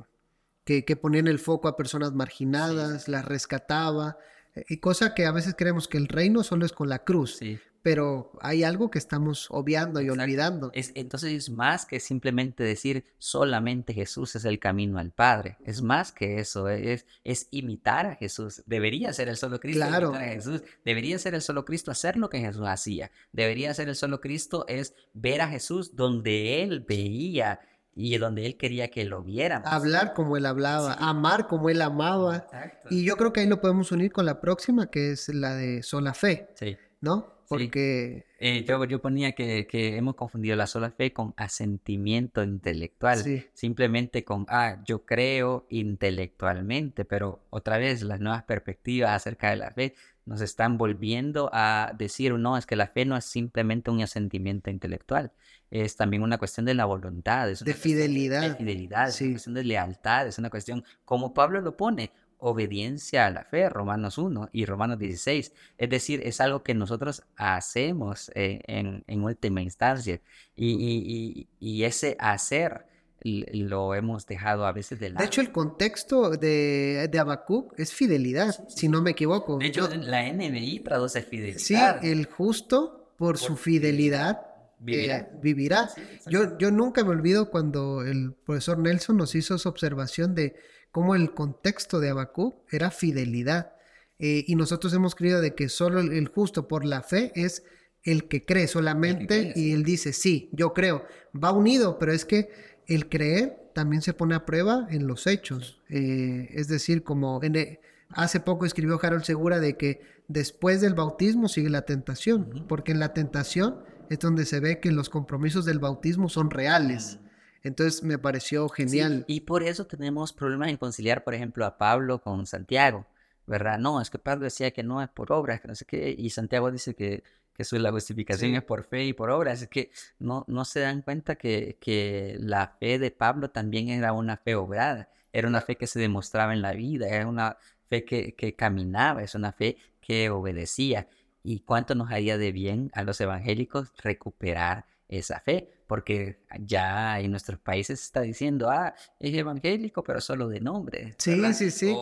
que, 0.63 0.85
que 0.85 0.95
ponían 0.95 1.27
el 1.27 1.39
foco 1.39 1.67
a 1.67 1.75
personas 1.75 2.13
marginadas, 2.13 3.07
las 3.07 3.25
rescataba, 3.25 4.17
eh, 4.55 4.65
y 4.69 4.77
cosa 4.77 5.15
que 5.15 5.25
a 5.25 5.31
veces 5.31 5.55
creemos 5.57 5.88
que 5.88 5.97
el 5.97 6.07
reino 6.07 6.43
solo 6.43 6.65
es 6.65 6.73
con 6.73 6.89
la 6.89 7.03
cruz, 7.03 7.39
pero 7.81 8.31
hay 8.41 8.63
algo 8.63 8.91
que 8.91 9.00
estamos 9.00 9.47
obviando 9.50 10.01
y 10.01 10.09
olvidando. 10.09 10.71
Es, 10.73 10.91
entonces 10.95 11.31
es 11.33 11.50
más 11.50 11.85
que 11.85 12.00
simplemente 12.00 12.63
decir 12.63 13.05
solamente 13.17 13.93
Jesús 13.93 14.35
es 14.35 14.45
el 14.45 14.59
camino 14.59 15.00
al 15.00 15.11
Padre, 15.11 15.57
es 15.65 15.81
más 15.81 16.11
que 16.11 16.39
eso, 16.39 16.69
es, 16.69 17.05
es 17.23 17.47
imitar 17.51 18.05
a 18.05 18.15
Jesús, 18.15 18.63
debería 18.65 19.13
ser 19.13 19.29
el 19.29 19.38
solo 19.38 19.59
Cristo 19.59 19.88
claro. 19.88 20.13
Jesús, 20.13 20.63
debería 20.85 21.17
ser 21.19 21.35
el 21.35 21.41
solo 21.41 21.65
Cristo 21.65 21.91
hacer 21.91 22.17
lo 22.17 22.29
que 22.29 22.39
Jesús 22.39 22.63
hacía, 22.67 23.11
debería 23.31 23.73
ser 23.73 23.89
el 23.89 23.95
solo 23.95 24.21
Cristo 24.21 24.65
es 24.67 24.93
ver 25.13 25.41
a 25.41 25.47
Jesús 25.47 25.95
donde 25.95 26.63
él 26.63 26.85
veía 26.88 27.59
y 27.93 28.17
donde 28.17 28.45
él 28.45 28.57
quería 28.57 28.89
que 28.89 29.03
lo 29.03 29.21
vieran. 29.21 29.63
Hablar 29.65 30.13
como 30.13 30.38
él 30.38 30.45
hablaba, 30.45 30.93
amar 30.93 31.47
como 31.47 31.69
él 31.69 31.81
amaba. 31.81 32.47
Y 32.89 33.03
yo 33.03 33.17
creo 33.17 33.33
que 33.33 33.41
ahí 33.41 33.47
lo 33.47 33.59
podemos 33.59 33.91
unir 33.91 34.11
con 34.11 34.25
la 34.25 34.39
próxima, 34.39 34.88
que 34.89 35.11
es 35.11 35.27
la 35.29 35.55
de 35.55 35.83
sola 35.83 36.13
fe. 36.13 36.47
Sí. 36.55 36.77
¿No? 37.01 37.41
Porque... 37.48 38.25
Eh, 38.39 38.63
yo, 38.65 38.84
yo, 38.86 39.01
ponía 39.01 39.34
que, 39.34 39.67
que, 39.67 39.98
hemos 39.98 40.15
confundido 40.15 40.55
la 40.55 40.67
sola 40.67 40.89
fe 40.91 41.12
con 41.12 41.34
asentimiento 41.36 42.43
intelectual. 42.43 43.43
Simplemente 43.53 44.24
con, 44.24 44.46
ah, 44.48 44.81
yo 44.86 45.05
creo 45.05 45.67
intelectualmente, 45.70 47.03
pero 47.03 47.43
otra 47.50 47.77
vez 47.77 48.03
las 48.03 48.22
nuevas 48.22 48.43
perspectivas 48.43 49.12
acerca 49.12 49.50
de 49.50 49.58
la 49.58 49.72
fe 49.72 49.96
nos 50.25 50.41
están 50.41 50.77
volviendo 50.77 51.50
a 51.51 51.93
decir, 51.98 52.34
no, 52.34 52.58
es 52.58 52.65
que 52.65 52.75
la 52.75 52.88
fe 52.88 53.05
no 53.05 53.17
es 53.17 53.25
simplemente 53.25 53.91
un 53.91 54.01
asentimiento 54.01 54.70
intelectual, 54.70 55.31
es 55.70 55.96
también 55.96 56.24
una 56.24 56.38
cuestión 56.38 56.65
de 56.65 56.74
la 56.74 56.86
voluntad, 56.86 57.50
es 57.50 57.63
de 57.63 57.74
fidelidad. 57.74 58.41
De 58.41 58.55
fidelidad, 58.55 59.10
es 59.10 59.20
una 59.22 59.31
cuestión 59.31 59.55
de 59.55 59.63
lealtad, 59.63 60.27
es 60.27 60.38
una 60.38 60.50
cuestión, 60.50 60.84
como 61.05 61.34
Pablo 61.34 61.60
lo 61.62 61.75
pone, 61.75 62.12
obediencia 62.41 63.27
a 63.27 63.31
la 63.31 63.43
fe, 63.43 63.69
Romanos 63.69 64.17
1 64.17 64.50
y 64.51 64.65
Romanos 64.65 64.98
16. 64.98 65.53
Es 65.77 65.89
decir, 65.89 66.21
es 66.25 66.41
algo 66.41 66.63
que 66.63 66.74
nosotros 66.74 67.24
hacemos 67.36 68.31
eh, 68.33 68.62
en, 68.65 69.24
última 69.24 69.62
instancia. 69.62 70.19
Y, 70.55 71.48
ese 71.83 72.17
hacer 72.19 72.86
lo 73.24 73.93
hemos 73.93 74.25
dejado 74.25 74.65
a 74.65 74.71
veces 74.71 75.00
de 75.00 75.12
lado. 75.12 75.19
De 75.19 75.27
hecho, 75.27 75.41
el 75.41 75.51
contexto 75.51 76.31
de, 76.31 77.07
de 77.12 77.19
Habacuc 77.19 77.79
es 77.79 77.93
fidelidad, 77.93 78.55
si 78.67 78.89
no 78.89 79.03
me 79.03 79.12
equivoco. 79.12 79.57
De 79.60 79.67
hecho, 79.67 79.88
la 79.88 80.24
NBI 80.33 80.79
traduce 80.79 81.21
fidelidad. 81.21 81.60
Sí, 81.60 81.75
el 82.01 82.25
justo 82.25 83.13
por, 83.17 83.38
su 83.38 83.55
fidelidad. 83.55 84.41
vivirá. 84.79 85.89
Eh, 85.95 86.19
yo, 86.25 86.57
yo 86.57 86.71
nunca 86.71 87.03
me 87.03 87.12
olvido 87.12 87.51
cuando 87.51 88.01
el 88.01 88.33
profesor 88.33 88.79
Nelson 88.79 89.17
nos 89.17 89.36
hizo 89.36 89.53
esa 89.53 89.69
observación 89.69 90.33
de 90.33 90.55
cómo 90.91 91.15
el 91.15 91.33
contexto 91.33 92.00
de 92.00 92.10
Habacuc 92.10 92.55
era 92.71 92.91
fidelidad. 92.91 93.74
Eh, 94.19 94.45
y 94.48 94.55
nosotros 94.55 94.93
hemos 94.93 95.15
creído 95.15 95.41
de 95.41 95.55
que 95.55 95.67
solo 95.69 96.00
el, 96.00 96.27
justo 96.27 96.67
por 96.67 96.86
la 96.86 97.01
fe 97.01 97.31
es 97.36 97.63
el 98.03 98.27
que 98.27 98.45
cree 98.45 98.67
solamente 98.67 99.53
y 99.55 99.71
él 99.71 99.83
dice, 99.83 100.13
sí, 100.13 100.50
yo 100.53 100.74
creo. 100.74 101.05
Va 101.33 101.51
unido, 101.51 101.98
pero 101.98 102.12
es 102.12 102.25
que 102.25 102.50
el 102.88 103.10
creer 103.10 103.71
también 103.74 104.01
se 104.01 104.13
pone 104.13 104.36
a 104.36 104.45
prueba 104.45 104.88
en 104.89 105.07
los 105.07 105.27
hechos. 105.27 105.81
Eh, 105.89 106.50
es 106.51 106.67
decir, 106.67 107.03
como 107.03 107.41
e, 107.41 107.79
hace 108.10 108.39
poco 108.39 108.65
escribió 108.65 109.00
Harold 109.01 109.24
Segura 109.24 109.60
de 109.60 109.77
que 109.77 110.01
después 110.27 110.81
del 110.81 110.93
bautismo 110.93 111.48
sigue 111.48 111.69
la 111.69 111.83
tentación, 111.83 112.65
porque 112.67 112.91
en 112.91 113.00
la 113.00 113.13
tentación 113.13 113.83
es 114.10 114.19
donde 114.19 114.45
se 114.45 114.60
ve 114.60 114.79
que 114.79 114.91
los 114.91 115.10
compromisos 115.10 115.65
del 115.65 115.79
bautismo 115.79 116.29
son 116.29 116.51
reales. 116.51 117.19
Entonces 117.63 118.03
me 118.03 118.18
pareció 118.18 118.68
genial. 118.70 119.24
y 119.27 119.41
por 119.41 119.63
eso 119.63 119.86
tenemos 119.86 120.34
problemas 120.34 120.70
en 120.70 120.77
conciliar, 120.77 121.24
por 121.24 121.34
ejemplo, 121.34 121.65
a 121.65 121.77
Pablo 121.77 122.22
con 122.22 122.46
Santiago, 122.46 123.06
¿verdad? 123.46 123.77
No, 123.77 124.01
es 124.01 124.10
que 124.10 124.18
Pablo 124.18 124.46
decía 124.46 124.72
que 124.72 124.84
no 124.84 125.01
es 125.01 125.10
por 125.10 125.32
obras, 125.32 125.62
que 125.62 125.68
no 125.68 125.75
sé 125.75 125.86
qué, 125.86 126.15
y 126.18 126.30
Santiago 126.32 126.72
dice 126.72 126.96
que, 126.96 127.24
que 127.53 127.63
eso, 127.63 127.77
la 127.77 127.91
justificación 127.91 128.56
es 128.56 128.63
por 128.63 128.84
fe 128.84 129.06
y 129.06 129.13
por 129.13 129.30
obras. 129.30 129.62
Es 129.62 129.68
que 129.68 129.91
no, 130.20 130.44
no 130.48 130.65
se 130.65 130.80
dan 130.80 131.01
cuenta 131.01 131.36
que, 131.36 131.77
que 131.80 132.36
la 132.39 132.75
fe 132.80 132.98
de 132.98 133.12
Pablo 133.12 133.51
también 133.51 133.89
era 133.89 134.13
una 134.13 134.38
fe 134.38 134.56
obrada, 134.56 135.10
era 135.34 135.48
una 135.48 135.62
fe 135.62 135.75
que 135.75 135.88
se 135.88 136.00
demostraba 136.00 136.53
en 136.53 136.62
la 136.62 136.74
vida, 136.74 137.08
era 137.10 137.27
una 137.27 137.58
fe 137.89 138.03
que, 138.06 138.34
que 138.36 138.56
caminaba, 138.56 139.22
es 139.22 139.36
una 139.36 139.51
fe 139.51 139.77
que 140.00 140.30
obedecía. 140.30 141.08
¿Y 141.44 141.62
cuánto 141.62 141.96
nos 141.96 142.12
haría 142.12 142.38
de 142.38 142.51
bien 142.51 142.91
a 142.94 143.03
los 143.03 143.20
evangélicos 143.20 143.91
recuperar 143.98 144.86
esa 145.10 145.39
fe? 145.39 145.70
Porque 145.91 146.38
ya 146.57 147.19
en 147.19 147.31
nuestros 147.31 147.60
países 147.60 148.00
se 148.00 148.05
está 148.05 148.21
diciendo, 148.21 148.69
ah, 148.69 148.95
es 149.19 149.33
evangélico, 149.33 150.01
pero 150.01 150.21
solo 150.21 150.48
de 150.48 150.62
nombre. 150.62 151.15
Sí, 151.17 151.53
sí, 151.53 151.69
sí. 151.69 151.93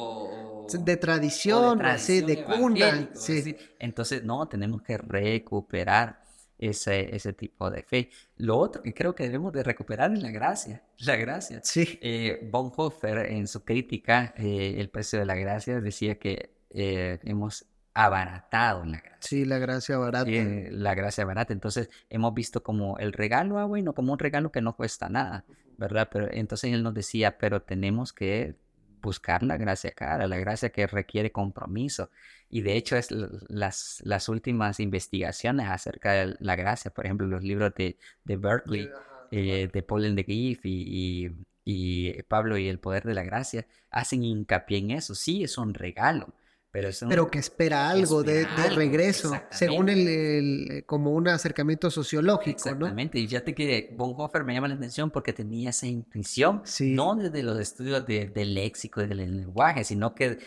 de 0.79 0.97
tradición, 0.97 1.81
sí, 1.97 2.21
de 2.21 2.43
cuna. 2.43 3.09
Sí. 3.15 3.55
Entonces, 3.79 4.23
no, 4.23 4.47
tenemos 4.47 4.83
que 4.83 4.95
recuperar 4.99 6.21
ese, 6.59 7.15
ese 7.15 7.33
tipo 7.33 7.71
de 7.71 7.81
fe. 7.81 8.11
Lo 8.37 8.59
otro 8.59 8.83
que 8.83 8.93
creo 8.93 9.15
que 9.15 9.23
debemos 9.23 9.53
de 9.53 9.63
recuperar 9.63 10.13
es 10.13 10.21
la 10.21 10.29
gracia. 10.29 10.83
La 10.99 11.15
gracia. 11.15 11.59
Sí. 11.63 11.97
Eh, 12.03 12.47
Bonhoeffer, 12.51 13.31
en 13.31 13.47
su 13.47 13.63
crítica, 13.63 14.35
eh, 14.37 14.75
El 14.77 14.91
precio 14.91 15.17
de 15.17 15.25
la 15.25 15.33
gracia, 15.33 15.81
decía 15.81 16.19
que 16.19 16.53
eh, 16.69 17.17
hemos 17.23 17.65
abaratado 17.93 18.85
la 18.85 18.99
gracia. 18.99 19.17
Sí, 19.19 19.45
la 19.45 19.57
gracia 19.57 19.97
barata. 19.97 20.29
la 20.29 20.95
gracia 20.95 21.25
barata. 21.25 21.53
Entonces 21.53 21.89
hemos 22.09 22.33
visto 22.33 22.63
como 22.63 22.97
el 22.97 23.13
regalo, 23.13 23.59
ah, 23.59 23.65
bueno, 23.65 23.93
como 23.93 24.13
un 24.13 24.19
regalo 24.19 24.51
que 24.51 24.61
no 24.61 24.75
cuesta 24.75 25.09
nada, 25.09 25.45
¿verdad? 25.77 26.09
Pero 26.11 26.27
entonces 26.31 26.73
él 26.73 26.83
nos 26.83 26.93
decía, 26.93 27.37
pero 27.37 27.61
tenemos 27.61 28.13
que 28.13 28.55
buscar 29.01 29.43
la 29.43 29.57
gracia 29.57 29.91
cara, 29.91 30.27
la 30.27 30.37
gracia 30.37 30.69
que 30.69 30.87
requiere 30.87 31.31
compromiso. 31.31 32.09
Y 32.49 32.61
de 32.61 32.75
hecho 32.75 32.95
es 32.95 33.09
las, 33.11 34.01
las 34.03 34.29
últimas 34.29 34.79
investigaciones 34.79 35.67
acerca 35.67 36.13
de 36.13 36.35
la 36.39 36.55
gracia, 36.55 36.91
por 36.91 37.05
ejemplo, 37.05 37.27
los 37.27 37.43
libros 37.43 37.73
de, 37.75 37.97
de 38.23 38.37
Berkeley, 38.37 38.89
eh, 39.31 39.69
de 39.71 39.83
Paul 39.83 40.15
de 40.15 40.23
Giff 40.23 40.65
y, 40.65 41.25
y, 41.25 41.31
y 41.63 42.23
Pablo 42.23 42.57
y 42.57 42.67
el 42.67 42.79
poder 42.79 43.03
de 43.03 43.13
la 43.13 43.23
gracia, 43.23 43.67
hacen 43.91 44.23
hincapié 44.23 44.79
en 44.79 44.91
eso. 44.91 45.13
Sí, 45.15 45.43
es 45.43 45.57
un 45.57 45.73
regalo, 45.73 46.33
pero, 46.71 47.31
que 47.31 47.39
espera 47.39 47.89
algo 47.89 48.21
de, 48.21 48.45
regreso, 48.75 49.33
según 49.49 49.89
el, 49.89 50.83
como 50.85 51.13
un 51.13 51.27
acercamiento 51.27 51.89
sociológico, 51.89 52.51
exactamente. 52.51 53.17
y 53.17 53.25
ya 53.25 53.43
te 53.43 53.55
que 53.55 53.91
Bonhoeffer 53.97 54.43
me 54.43 54.53
llama 54.53 54.67
la 54.67 54.75
atención 54.75 55.09
porque 55.09 55.33
tenía 55.33 55.71
esa 55.71 55.87
intuición, 55.87 56.61
no 56.81 57.15
desde 57.15 57.41
los 57.41 57.59
estudios 57.59 58.05
del 58.05 58.53
léxico 58.53 59.01
y 59.01 59.07
del 59.07 59.17
lenguaje, 59.17 59.83
sino 59.83 60.13
que 60.13 60.37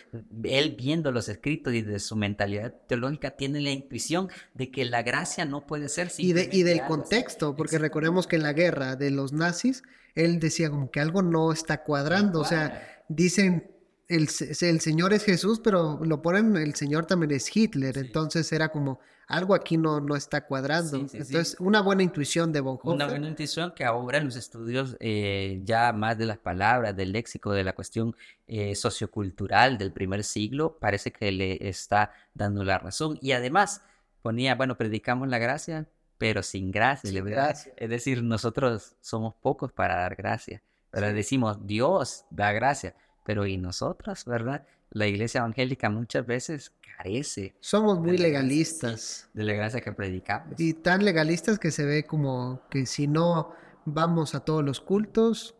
él 0.45 0.77
viendo 0.79 1.11
los 1.11 1.29
escritos 1.29 1.75
y 1.75 1.83
de 1.83 1.99
su 1.99 2.15
mentalidad 2.15 2.73
teológica 2.87 3.33
tiene 3.33 3.61
la 3.61 3.71
intuición 3.71 4.29
de 4.55 4.71
que 4.71 4.85
la 4.85 5.03
gracia 5.03 5.45
no 5.45 5.67
puede 5.67 5.89
ser 5.89 6.13
y, 6.19 6.35
de, 6.35 6.49
y 6.53 6.63
del 6.63 6.83
contexto, 6.85 7.57
porque 7.57 7.79
recordemos 7.79 8.29
que 8.29 8.37
en 8.37 8.45
la 8.45 8.53
guerra 8.53 8.95
de 8.95 9.11
los 9.11 9.33
nazis, 9.33 9.83
él 10.15 10.39
decía 10.39 10.71
como 10.71 10.89
que 10.93 11.01
algo 11.01 11.23
no 11.23 11.53
está 11.53 11.83
cuadrando, 11.83 12.41
o 12.41 12.45
sea, 12.45 13.03
dicen 13.09 13.73
el, 14.09 14.29
el, 14.61 14.81
Señor 14.81 15.12
es 15.12 15.25
Jesús, 15.25 15.61
pero 15.62 16.01
lo 16.05 16.23
ponen, 16.23 16.57
el 16.57 16.75
Señor 16.75 17.07
también 17.07 17.33
es 17.33 17.55
Hitler, 17.55 17.97
entonces 17.99 18.53
era 18.53 18.69
como, 18.71 19.01
algo 19.33 19.55
aquí 19.55 19.79
no, 19.79 20.01
no 20.01 20.15
está 20.15 20.47
cuadrando. 20.47 20.97
entonces, 20.99 21.57
una 21.59 21.81
buena 21.81 22.03
intuición 22.03 22.53
de 22.53 22.61
Bonhoeffer. 22.61 22.93
Una 22.93 23.07
buena 23.07 23.29
intuición 23.29 23.73
que 23.75 23.85
ahora 23.85 24.19
en 24.19 24.27
los 24.27 24.37
estudios 24.37 24.97
eh, 25.01 25.61
ya 25.65 25.93
más 25.93 26.19
de 26.19 26.27
las 26.27 26.38
palabras, 26.38 26.95
del 26.95 27.12
léxico, 27.12 27.53
de 27.53 27.65
la 27.65 27.73
cuestión 27.73 28.15
eh, 28.47 28.75
sociocultural 28.75 29.79
del 29.79 29.91
primer 29.91 30.23
siglo, 30.23 30.77
parece 30.79 31.12
que 31.12 31.33
le 31.33 31.67
está 31.67 32.12
dando 32.35 32.62
la 32.62 32.79
razón. 32.79 33.19
Y 33.23 33.33
además 33.33 33.83
ponía, 34.21 34.55
bueno, 34.55 34.77
predicamos 34.77 35.29
la 35.29 35.38
gracia, 35.38 35.88
pero 36.19 36.43
sin 36.43 36.71
gracia. 36.71 37.11
gracia. 37.23 37.73
Es 37.77 37.88
decir, 37.88 38.23
nosotros 38.23 38.97
somos 39.01 39.35
pocos 39.35 39.73
para 39.73 39.97
dar 39.97 40.15
gracia. 40.15 40.62
Pero 40.91 41.11
decimos, 41.15 41.67
Dios 41.67 42.27
da 42.31 42.53
gracia 42.53 42.95
pero 43.25 43.47
¿y 43.47 43.57
nosotros, 43.57 44.25
verdad? 44.25 44.67
La 44.91 45.07
iglesia 45.07 45.39
evangélica 45.39 45.89
muchas 45.91 46.27
veces 46.27 46.73
carece. 46.97 47.55
Somos 47.61 47.99
muy 47.99 48.19
legalistas. 48.19 49.29
De 49.33 49.45
la 49.45 49.55
gracia 49.55 49.81
que 49.81 49.93
predicamos. 49.93 50.59
Y 50.59 50.75
tan 50.75 51.05
legalistas 51.05 51.59
que 51.59 51.71
se 51.71 51.85
ve 51.85 52.05
como 52.05 52.63
que 52.71 52.87
si 52.87 53.07
no 53.07 53.55
vamos 53.85 54.35
a 54.35 54.41
todos 54.41 54.65
los 54.65 54.81
cultos, 54.81 55.55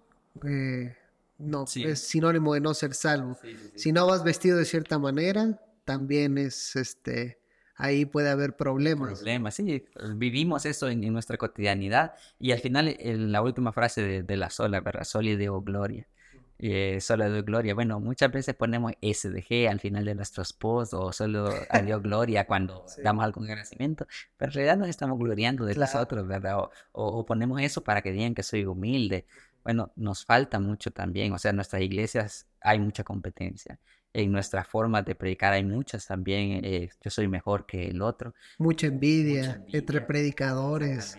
eh, 0.46 0.96
no, 1.38 1.64
es 1.75 2.01
sinónimo 2.01 2.55
de 2.55 2.61
no 2.61 2.75
ser 2.75 2.94
salvo. 2.94 3.38
si 3.75 3.92
no 3.92 4.07
vas 4.07 4.22
vestido 4.22 4.59
de 4.59 4.64
cierta 4.64 4.98
manera, 4.98 5.61
también 5.85 6.38
es 6.38 6.77
este 6.77 7.38
ahí 7.75 8.05
puede 8.05 8.29
haber 8.29 8.55
problemas. 8.55 9.14
Problemas, 9.14 9.55
sí, 9.55 9.85
vivimos 10.14 10.66
eso 10.66 10.88
en, 10.88 11.01
nuestra 11.12 11.37
cotidianidad 11.37 12.14
y 12.38 12.53
al 12.53 12.61
final 12.61 12.94
en 12.98 13.33
la 13.33 13.42
última 13.42 13.72
frase 13.72 14.03
de, 14.03 14.22
de 14.22 14.37
la 14.37 14.51
sola, 14.51 14.81
¿verdad? 14.81 15.03
Soli 15.03 15.35
Deo 15.35 15.62
Gloria 15.62 16.07
eh, 16.64 17.01
solo 17.01 17.29
doy 17.29 17.42
gloria. 17.42 17.75
Bueno, 17.75 17.98
muchas 17.98 18.31
veces 18.31 18.55
ponemos 18.55 18.92
SDG 19.03 19.68
al 19.68 19.81
final 19.81 20.05
de 20.05 20.14
nuestros 20.14 20.53
posts 20.53 20.94
o 20.94 21.12
solo 21.12 21.51
a 21.70 21.83
Dios 21.83 22.01
gloria 22.01 22.46
cuando 22.46 22.87
damos 23.03 23.25
algún 23.25 23.46
agradecimiento, 23.46 24.07
pero 24.37 24.51
en 24.51 24.55
realidad 24.55 24.77
nos 24.77 24.88
estamos 24.88 25.18
gloriando 25.18 25.64
de 25.64 25.75
nosotros, 25.75 26.25
¿verdad? 26.25 26.68
O, 26.92 27.27
ponemos 27.27 27.61
eso 27.61 27.83
para 27.83 28.01
que 28.01 28.12
digan 28.12 28.35
que 28.35 28.44
soy 28.44 28.64
humilde. 28.64 29.27
Bueno, 29.64 29.90
nos 29.96 30.25
falta 30.25 30.61
mucho 30.61 30.92
también, 30.92 31.33
o 31.33 31.38
sea, 31.38 31.51
en 31.51 31.57
nuestras 31.57 31.83
iglesias 31.83 32.46
hay 32.61 32.79
mucha 32.79 33.03
competencia. 33.03 33.81
En 34.12 34.31
nuestra 34.31 34.62
forma 34.62 35.03
de 35.03 35.16
predicar 35.16 35.53
hay 35.55 35.64
muchas 35.64 36.07
también, 36.07 36.61
eh, 36.64 36.90
yo 37.03 37.11
soy 37.11 37.27
mejor 37.27 37.66
que 37.66 37.88
el 37.88 38.03
otro. 38.03 38.35
Mucha 38.59 38.87
envidia, 38.87 39.64
entre 39.72 40.01
predicadores. 40.01 41.18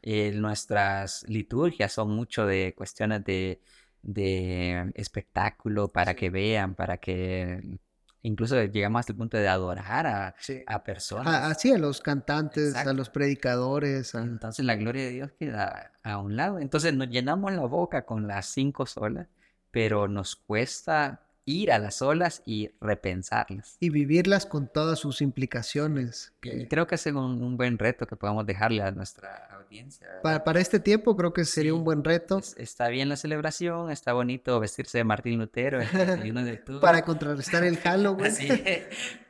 Eh, 0.00 0.32
nuestras 0.32 1.28
liturgias 1.28 1.92
son 1.92 2.10
mucho 2.10 2.46
de 2.46 2.72
cuestiones 2.74 3.24
de 3.24 3.60
de 4.02 4.90
espectáculo 4.94 5.88
para 5.88 6.14
que 6.14 6.30
vean, 6.30 6.74
para 6.74 6.98
que 6.98 7.78
incluso 8.22 8.62
llegamos 8.64 9.00
hasta 9.00 9.12
el 9.12 9.18
punto 9.18 9.36
de 9.36 9.48
adorar 9.48 10.06
a, 10.06 10.34
a 10.66 10.84
personas. 10.84 11.50
Así, 11.50 11.72
a 11.72 11.78
los 11.78 12.00
cantantes, 12.00 12.74
a 12.74 12.92
los 12.92 13.10
predicadores. 13.10 14.14
Entonces 14.14 14.64
la 14.64 14.76
gloria 14.76 15.04
de 15.04 15.10
Dios 15.10 15.32
queda 15.38 15.92
a 16.02 16.18
un 16.18 16.36
lado. 16.36 16.58
Entonces 16.58 16.94
nos 16.94 17.08
llenamos 17.08 17.52
la 17.52 17.62
boca 17.62 18.04
con 18.04 18.26
las 18.26 18.46
cinco 18.46 18.86
solas, 18.86 19.28
pero 19.70 20.08
nos 20.08 20.36
cuesta 20.36 21.27
ir 21.48 21.72
a 21.72 21.78
las 21.78 22.02
olas 22.02 22.42
y 22.44 22.70
repensarlas. 22.80 23.78
Y 23.80 23.88
vivirlas 23.88 24.44
con 24.44 24.68
todas 24.68 24.98
sus 24.98 25.22
implicaciones. 25.22 26.32
creo 26.40 26.86
que 26.86 26.94
es 26.94 27.06
un, 27.06 27.56
buen 27.56 27.78
reto 27.78 28.06
que 28.06 28.16
podamos 28.16 28.44
dejarle 28.46 28.82
a 28.82 28.90
nuestra 28.90 29.48
audiencia. 29.56 30.06
Para, 30.22 30.60
este 30.60 30.78
tiempo 30.78 31.16
creo 31.16 31.32
que 31.32 31.44
sería 31.44 31.74
un 31.74 31.84
buen 31.84 32.04
reto. 32.04 32.40
está 32.56 32.88
bien 32.88 33.08
la 33.08 33.16
celebración, 33.16 33.90
está 33.90 34.12
bonito 34.12 34.60
vestirse 34.60 34.98
de 34.98 35.04
Martín 35.04 35.38
Lutero. 35.38 35.80
para 36.80 37.02
contrarrestar 37.02 37.64
el 37.64 37.78
Halloween. 37.78 38.34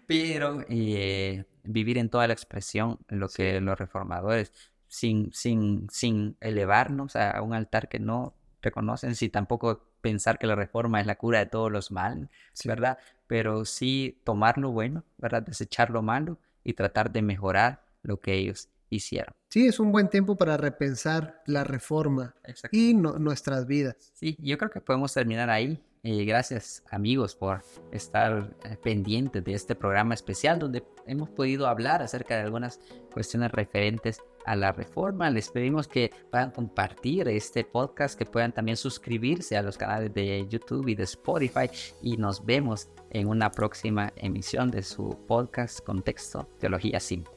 pero 0.06 0.64
eh, 0.68 1.44
vivir 1.62 1.98
en 1.98 2.08
toda 2.08 2.26
la 2.26 2.32
expresión, 2.32 2.98
lo 3.08 3.28
que 3.28 3.60
los 3.60 3.78
reformadores, 3.78 4.52
sin, 4.88 5.32
sin, 5.32 5.86
sin 5.90 6.36
elevarnos 6.40 7.14
a 7.14 7.40
un 7.42 7.54
altar 7.54 7.88
que 7.88 8.00
no 8.00 8.34
reconocen, 8.62 9.14
si 9.14 9.28
tampoco 9.28 9.84
pensar 10.00 10.38
que 10.38 10.46
la 10.46 10.54
reforma 10.54 11.00
es 11.00 11.06
la 11.06 11.16
cura 11.16 11.38
de 11.38 11.46
todos 11.46 11.70
los 11.70 11.90
males, 11.90 12.28
¿verdad? 12.64 12.98
Pero 13.26 13.64
sí 13.64 14.20
tomar 14.24 14.58
lo 14.58 14.70
bueno, 14.70 15.04
¿verdad? 15.18 15.42
Desechar 15.42 15.90
lo 15.90 16.02
malo 16.02 16.38
y 16.64 16.74
tratar 16.74 17.10
de 17.10 17.22
mejorar 17.22 17.82
lo 18.02 18.20
que 18.20 18.34
ellos 18.34 18.68
hicieron. 18.90 19.34
Sí, 19.48 19.66
es 19.66 19.80
un 19.80 19.92
buen 19.92 20.08
tiempo 20.08 20.36
para 20.36 20.56
repensar 20.56 21.42
la 21.46 21.64
reforma 21.64 22.34
y 22.70 22.94
nuestras 22.94 23.66
vidas. 23.66 24.12
Sí, 24.14 24.36
yo 24.40 24.58
creo 24.58 24.70
que 24.70 24.80
podemos 24.80 25.12
terminar 25.12 25.50
ahí. 25.50 25.82
Eh, 26.04 26.24
gracias 26.24 26.84
amigos 26.90 27.34
por 27.34 27.64
estar 27.90 28.54
eh, 28.64 28.76
pendientes 28.82 29.42
de 29.42 29.52
este 29.52 29.74
programa 29.74 30.14
especial 30.14 30.58
donde 30.60 30.84
hemos 31.06 31.28
podido 31.28 31.66
hablar 31.66 32.02
acerca 32.02 32.36
de 32.36 32.42
algunas 32.42 32.80
cuestiones 33.12 33.50
referentes 33.50 34.20
a 34.48 34.56
la 34.56 34.72
reforma. 34.72 35.30
Les 35.30 35.50
pedimos 35.50 35.86
que 35.86 36.10
puedan 36.30 36.50
compartir 36.50 37.28
este 37.28 37.64
podcast, 37.64 38.18
que 38.18 38.24
puedan 38.24 38.52
también 38.52 38.76
suscribirse 38.76 39.56
a 39.56 39.62
los 39.62 39.76
canales 39.76 40.12
de 40.14 40.46
YouTube 40.48 40.88
y 40.88 40.94
de 40.94 41.04
Spotify 41.04 41.70
y 42.02 42.16
nos 42.16 42.44
vemos 42.44 42.88
en 43.10 43.28
una 43.28 43.52
próxima 43.52 44.12
emisión 44.16 44.70
de 44.70 44.82
su 44.82 45.10
podcast 45.26 45.80
Contexto 45.84 46.48
Teología 46.58 46.98
Simple. 46.98 47.32